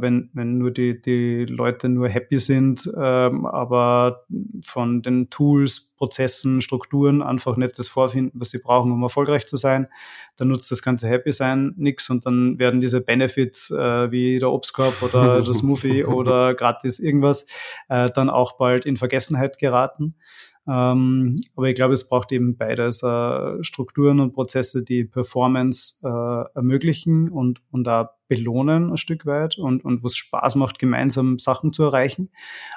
[0.00, 4.24] wenn, wenn nur die, die Leute nur happy sind, ähm, aber
[4.62, 9.58] von den Tools, Prozessen, Strukturen einfach nicht das vorfinden, was sie brauchen, um erfolgreich zu
[9.58, 9.88] sein,
[10.38, 14.50] dann nutzt das ganze Happy sein nichts und dann werden diese Benefits äh, wie der
[14.50, 17.46] Obstkorb oder das Movie oder gratis irgendwas
[17.90, 20.14] äh, dann auch bald in Vergessenheit geraten.
[20.68, 26.54] Ähm, aber ich glaube, es braucht eben beides, äh, Strukturen und Prozesse, die Performance äh,
[26.54, 31.72] ermöglichen und, und da belohnen ein Stück weit und, und was Spaß macht, gemeinsam Sachen
[31.72, 32.30] zu erreichen.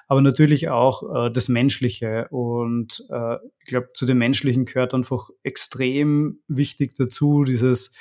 [0.08, 2.28] Aber natürlich auch äh, das Menschliche.
[2.30, 7.96] Und äh, ich glaube, zu dem Menschlichen gehört einfach extrem wichtig dazu, dieses,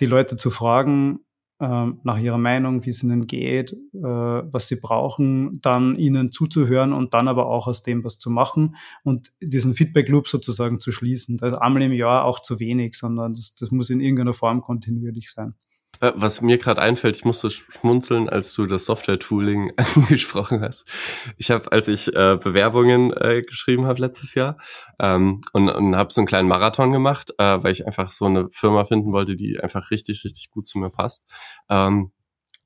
[0.00, 1.20] die Leute zu fragen,
[1.60, 7.14] nach ihrer Meinung, wie es ihnen geht, äh, was sie brauchen, dann ihnen zuzuhören und
[7.14, 11.36] dann aber auch aus dem was zu machen und diesen Feedback-Loop sozusagen zu schließen.
[11.36, 14.62] Da ist einmal im Jahr auch zu wenig, sondern das, das muss in irgendeiner Form
[14.62, 15.54] kontinuierlich sein.
[16.00, 20.88] Äh, was mir gerade einfällt, ich musste schmunzeln, als du das Software-Tooling angesprochen hast.
[21.36, 24.58] Ich habe, als ich äh, Bewerbungen äh, geschrieben habe letztes Jahr
[24.98, 28.48] ähm, und, und habe so einen kleinen Marathon gemacht, äh, weil ich einfach so eine
[28.50, 31.24] Firma finden wollte, die einfach richtig, richtig gut zu mir passt.
[31.68, 32.12] Ähm,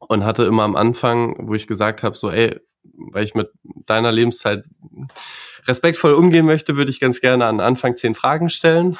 [0.00, 2.60] und hatte immer am Anfang, wo ich gesagt habe, so, ey,
[2.94, 4.64] weil ich mit deiner Lebenszeit
[5.66, 8.96] respektvoll umgehen möchte, würde ich ganz gerne an Anfang zehn Fragen stellen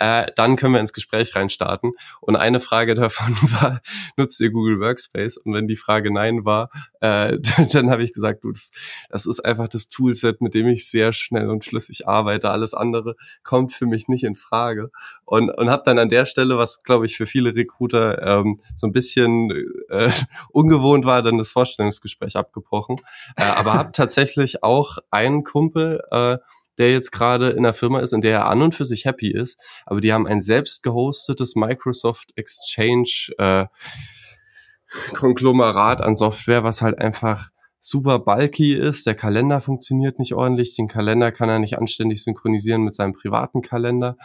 [0.00, 1.92] äh, dann können wir ins Gespräch reinstarten.
[2.20, 3.80] Und eine Frage davon war,
[4.16, 5.36] nutzt ihr Google Workspace?
[5.38, 6.70] Und wenn die Frage nein war,
[7.00, 8.72] äh, dann, dann habe ich gesagt, du, das,
[9.08, 12.50] das ist einfach das Toolset, mit dem ich sehr schnell und flüssig arbeite.
[12.50, 14.90] Alles andere kommt für mich nicht in Frage.
[15.24, 18.86] Und, und habe dann an der Stelle, was glaube ich für viele Recruiter ähm, so
[18.86, 19.50] ein bisschen
[19.90, 20.10] äh,
[20.50, 22.96] ungewohnt war, dann das Vorstellungsgespräch abgebrochen.
[23.36, 26.38] Äh, aber habe tatsächlich auch einen Kumpel, äh,
[26.78, 29.30] der jetzt gerade in einer Firma ist, in der er an und für sich happy
[29.30, 33.66] ist, aber die haben ein selbst gehostetes Microsoft Exchange äh,
[35.14, 37.50] Konglomerat an Software, was halt einfach
[37.80, 39.06] super bulky ist.
[39.06, 40.74] Der Kalender funktioniert nicht ordentlich.
[40.74, 44.16] Den Kalender kann er nicht anständig synchronisieren mit seinem privaten Kalender.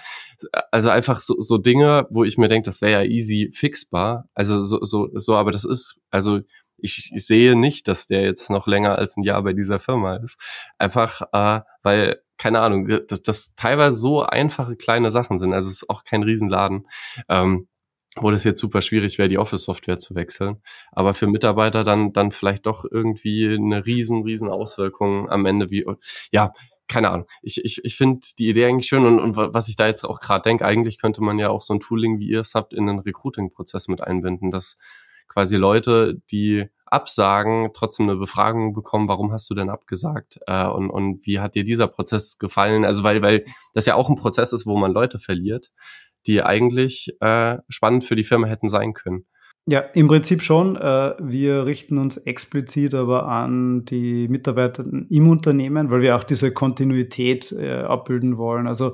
[0.72, 4.30] Also einfach so, so Dinge, wo ich mir denke, das wäre ja easy fixbar.
[4.34, 6.40] Also so, so, so, aber das ist, also
[6.82, 10.18] ich, ich sehe nicht, dass der jetzt noch länger als ein Jahr bei dieser Firma
[10.18, 10.40] ist.
[10.78, 15.54] Einfach, äh, weil keine Ahnung, dass das teilweise so einfache kleine Sachen sind.
[15.54, 16.88] Also es ist auch kein Riesenladen.
[17.28, 17.68] Ähm,
[18.16, 20.62] wo das jetzt super schwierig wäre, die Office-Software zu wechseln.
[20.92, 25.86] Aber für Mitarbeiter dann, dann vielleicht doch irgendwie eine riesen, riesen Auswirkung am Ende wie,
[26.32, 26.54] ja,
[26.88, 27.28] keine Ahnung.
[27.42, 30.20] Ich, ich, ich finde die Idee eigentlich schön und, und was ich da jetzt auch
[30.20, 32.88] gerade denke, eigentlich könnte man ja auch so ein Tooling, wie ihr es habt, in
[32.88, 34.78] den Recruiting-Prozess mit einbinden, dass
[35.30, 40.90] quasi Leute, die absagen, trotzdem eine Befragung bekommen, warum hast du denn abgesagt äh, und,
[40.90, 42.84] und wie hat dir dieser Prozess gefallen?
[42.84, 45.72] Also weil, weil das ja auch ein Prozess ist, wo man Leute verliert,
[46.28, 49.26] die eigentlich äh, spannend für die Firma hätten sein können.
[49.72, 50.78] Ja, im Prinzip schon.
[50.78, 56.52] Äh, wir richten uns explizit aber an die Mitarbeiter im Unternehmen, weil wir auch diese
[56.52, 58.66] Kontinuität äh, abbilden wollen.
[58.66, 58.94] Also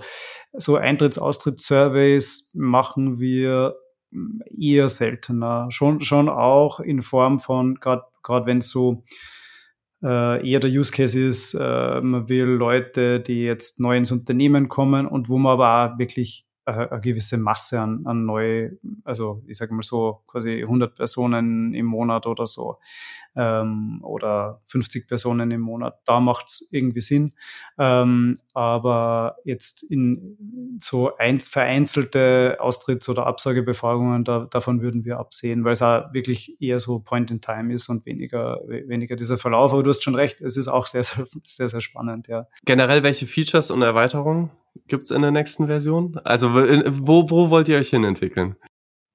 [0.52, 3.76] so Eintritts-Austritts-Surveys machen wir
[4.58, 5.68] eher seltener.
[5.70, 8.06] Schon, schon auch in Form von, gerade
[8.46, 9.04] wenn es so
[10.04, 14.70] äh, eher der Use Case ist, äh, man will Leute, die jetzt neu ins Unternehmen
[14.70, 18.72] kommen und wo man aber auch wirklich eine gewisse Masse an, an neu,
[19.04, 22.78] also ich sage mal so quasi 100 Personen im Monat oder so
[23.36, 26.00] ähm, oder 50 Personen im Monat.
[26.06, 27.34] Da macht es irgendwie Sinn.
[27.78, 35.64] Ähm, aber jetzt in so ein, vereinzelte Austritts- oder Absagebefragungen, da, davon würden wir absehen,
[35.66, 39.74] weil es auch wirklich eher so Point in Time ist und weniger, weniger dieser Verlauf.
[39.74, 42.48] Aber du hast schon recht, es ist auch sehr, sehr, sehr, sehr spannend, ja.
[42.66, 44.52] Generell, welche Features und Erweiterungen
[44.88, 46.20] gibt es in der nächsten Version?
[46.24, 48.56] Also wo, wo wollt ihr euch hin entwickeln?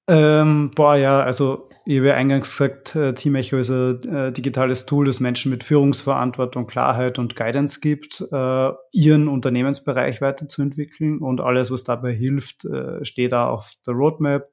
[0.09, 4.33] Ähm, boah, ja, also ich habe ja eingangs gesagt, äh, Team Echo ist ein äh,
[4.33, 11.41] digitales Tool, das Menschen mit Führungsverantwortung, Klarheit und Guidance gibt, äh, ihren Unternehmensbereich weiterzuentwickeln und
[11.41, 12.67] alles, was dabei hilft,
[13.03, 14.53] steht da auf der Roadmap.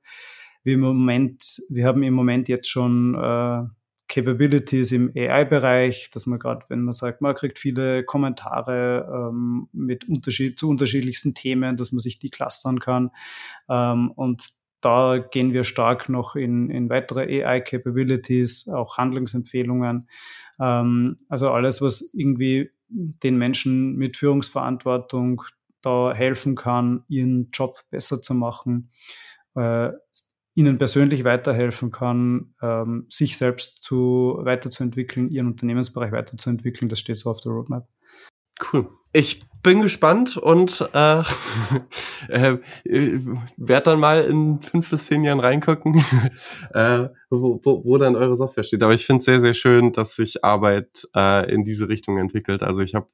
[0.63, 3.15] Wir, im Moment, wir haben im Moment jetzt schon
[4.07, 10.07] Capabilities im AI-Bereich, dass man gerade, wenn man sagt, man kriegt viele Kommentare ähm, mit
[10.07, 13.11] Unterschied, zu unterschiedlichsten Themen, dass man sich die clustern kann.
[13.69, 20.07] Ähm, und da gehen wir stark noch in, in weitere AI-Capabilities, auch Handlungsempfehlungen.
[20.59, 25.41] Ähm, also alles, was irgendwie den Menschen mit Führungsverantwortung
[25.82, 28.91] da helfen kann, ihren Job besser zu machen.
[29.55, 29.91] Äh,
[30.57, 36.89] ihnen persönlich weiterhelfen kann, ähm, sich selbst zu, weiterzuentwickeln, ihren Unternehmensbereich weiterzuentwickeln.
[36.89, 37.88] Das steht so auf der Roadmap.
[38.72, 38.89] Cool.
[39.14, 41.20] Ich bin gespannt und äh,
[42.30, 42.58] äh,
[43.58, 45.93] werde dann mal in fünf bis zehn Jahren reingucken,
[46.74, 48.84] äh, wo, wo, wo dann eure Software steht.
[48.84, 52.64] Aber ich finde es sehr, sehr schön, dass sich Arbeit äh, in diese Richtung entwickelt.
[52.64, 53.08] Also ich habe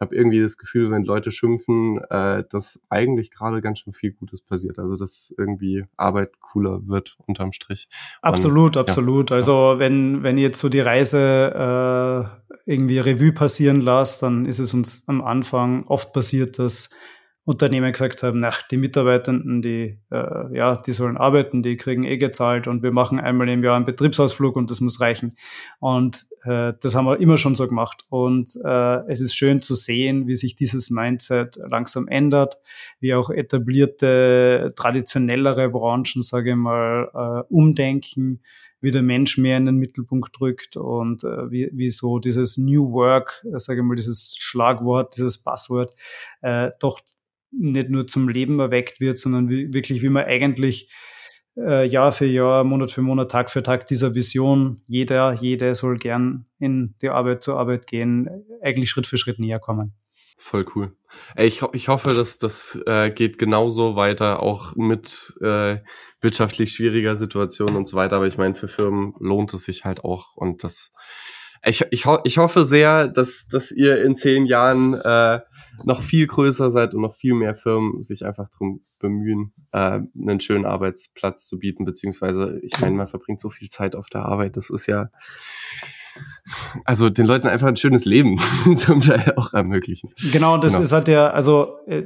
[0.00, 4.42] habe irgendwie das Gefühl, wenn Leute schimpfen, äh, dass eigentlich gerade ganz schön viel Gutes
[4.42, 4.78] passiert.
[4.78, 7.88] Also dass irgendwie Arbeit cooler wird unterm Strich.
[8.20, 9.30] Absolut, Und, absolut.
[9.30, 9.36] Ja.
[9.36, 14.58] Also wenn, wenn ihr jetzt so die Reise äh, irgendwie Revue passieren lasst, dann ist
[14.58, 16.90] es uns am Anfang oft passiert, dass
[17.46, 22.18] Unternehmen gesagt haben, nach die Mitarbeitenden, die, äh, ja, die sollen arbeiten, die kriegen eh
[22.18, 25.36] gezahlt und wir machen einmal im Jahr einen Betriebsausflug und das muss reichen.
[25.78, 28.04] Und äh, das haben wir immer schon so gemacht.
[28.08, 32.58] Und äh, es ist schön zu sehen, wie sich dieses Mindset langsam ändert,
[32.98, 38.40] wie auch etablierte, traditionellere Branchen, sage ich mal, äh, umdenken,
[38.80, 42.92] wie der Mensch mehr in den Mittelpunkt drückt und äh, wie, wie so dieses New
[42.92, 45.94] Work, äh, sage ich mal, dieses Schlagwort, dieses Passwort,
[46.42, 47.00] äh, doch
[47.50, 50.92] nicht nur zum Leben erweckt wird, sondern wie, wirklich, wie man eigentlich
[51.56, 55.96] äh, Jahr für Jahr, Monat für Monat, Tag für Tag dieser Vision, jeder, jede soll
[55.96, 58.28] gern in die Arbeit zur Arbeit gehen,
[58.62, 59.94] eigentlich Schritt für Schritt näher kommen.
[60.36, 60.96] Voll cool.
[61.34, 65.78] Ey, ich, ich hoffe, dass das äh, geht genauso weiter, auch mit äh,
[66.20, 68.16] wirtschaftlich schwieriger Situation und so weiter.
[68.16, 70.36] Aber ich meine, für Firmen lohnt es sich halt auch.
[70.36, 70.92] Und das,
[71.64, 75.40] ich, ich, ho ich hoffe sehr, dass, dass ihr in zehn Jahren äh,
[75.84, 80.40] noch viel größer seid und noch viel mehr Firmen sich einfach darum bemühen, äh, einen
[80.40, 84.56] schönen Arbeitsplatz zu bieten, beziehungsweise, ich meine, man verbringt so viel Zeit auf der Arbeit,
[84.56, 85.10] das ist ja,
[86.84, 88.38] also den Leuten einfach ein schönes Leben
[88.76, 90.10] zum Teil auch ermöglichen.
[90.32, 90.84] Genau, das genau.
[90.84, 92.04] ist halt ja, also äh,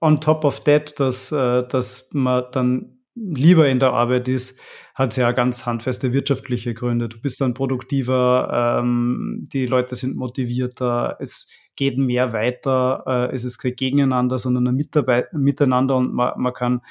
[0.00, 4.60] on top of that, dass, äh, dass man dann lieber in der Arbeit ist,
[4.94, 7.08] hat ja ganz handfeste wirtschaftliche Gründe.
[7.08, 13.44] Du bist dann produktiver, ähm, die Leute sind motivierter, es geht mehr weiter, äh, es
[13.44, 16.82] ist kein Gegeneinander, sondern ein Mitarbeit Miteinander und man, man kann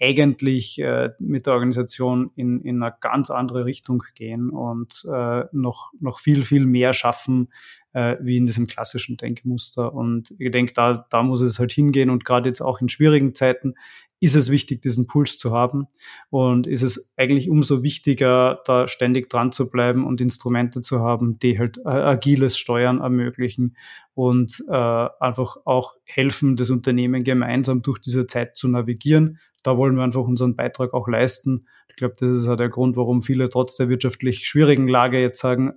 [0.00, 5.92] eigentlich äh, mit der Organisation in, in eine ganz andere Richtung gehen und äh, noch,
[6.00, 7.52] noch viel, viel mehr schaffen,
[7.92, 9.94] äh, wie in diesem klassischen Denkmuster.
[9.94, 13.34] Und ich denke, da, da muss es halt hingehen und gerade jetzt auch in schwierigen
[13.34, 13.74] Zeiten
[14.20, 15.86] ist es wichtig, diesen Puls zu haben
[16.30, 21.38] und ist es eigentlich umso wichtiger, da ständig dran zu bleiben und Instrumente zu haben,
[21.38, 23.76] die halt äh, agiles Steuern ermöglichen
[24.14, 29.38] und äh, einfach auch helfen, das Unternehmen gemeinsam durch diese Zeit zu navigieren.
[29.62, 31.66] Da wollen wir einfach unseren Beitrag auch leisten.
[31.88, 35.40] Ich glaube, das ist auch der Grund, warum viele trotz der wirtschaftlich schwierigen Lage jetzt
[35.40, 35.74] sagen,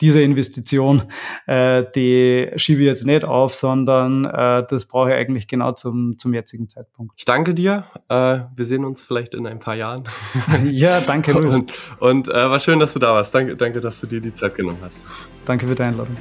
[0.00, 1.02] diese Investition,
[1.46, 6.18] äh, die schiebe ich jetzt nicht auf, sondern äh, das brauche ich eigentlich genau zum,
[6.18, 7.14] zum jetzigen Zeitpunkt.
[7.16, 7.84] Ich danke dir.
[8.08, 10.04] Äh, wir sehen uns vielleicht in ein paar Jahren.
[10.64, 11.56] ja, danke, Luis.
[11.56, 13.34] Und, und äh, war schön, dass du da warst.
[13.34, 15.06] Danke, danke, dass du dir die Zeit genommen hast.
[15.44, 16.16] Danke für die Einladung.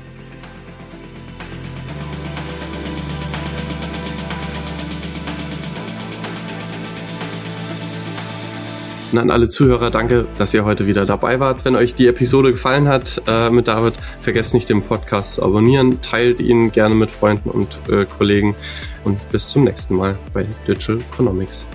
[9.13, 11.65] Und an alle Zuhörer, danke, dass ihr heute wieder dabei wart.
[11.65, 16.01] Wenn euch die Episode gefallen hat äh, mit David, vergesst nicht, den Podcast zu abonnieren.
[16.01, 18.55] Teilt ihn gerne mit Freunden und äh, Kollegen.
[19.03, 21.67] Und bis zum nächsten Mal bei Digital Economics.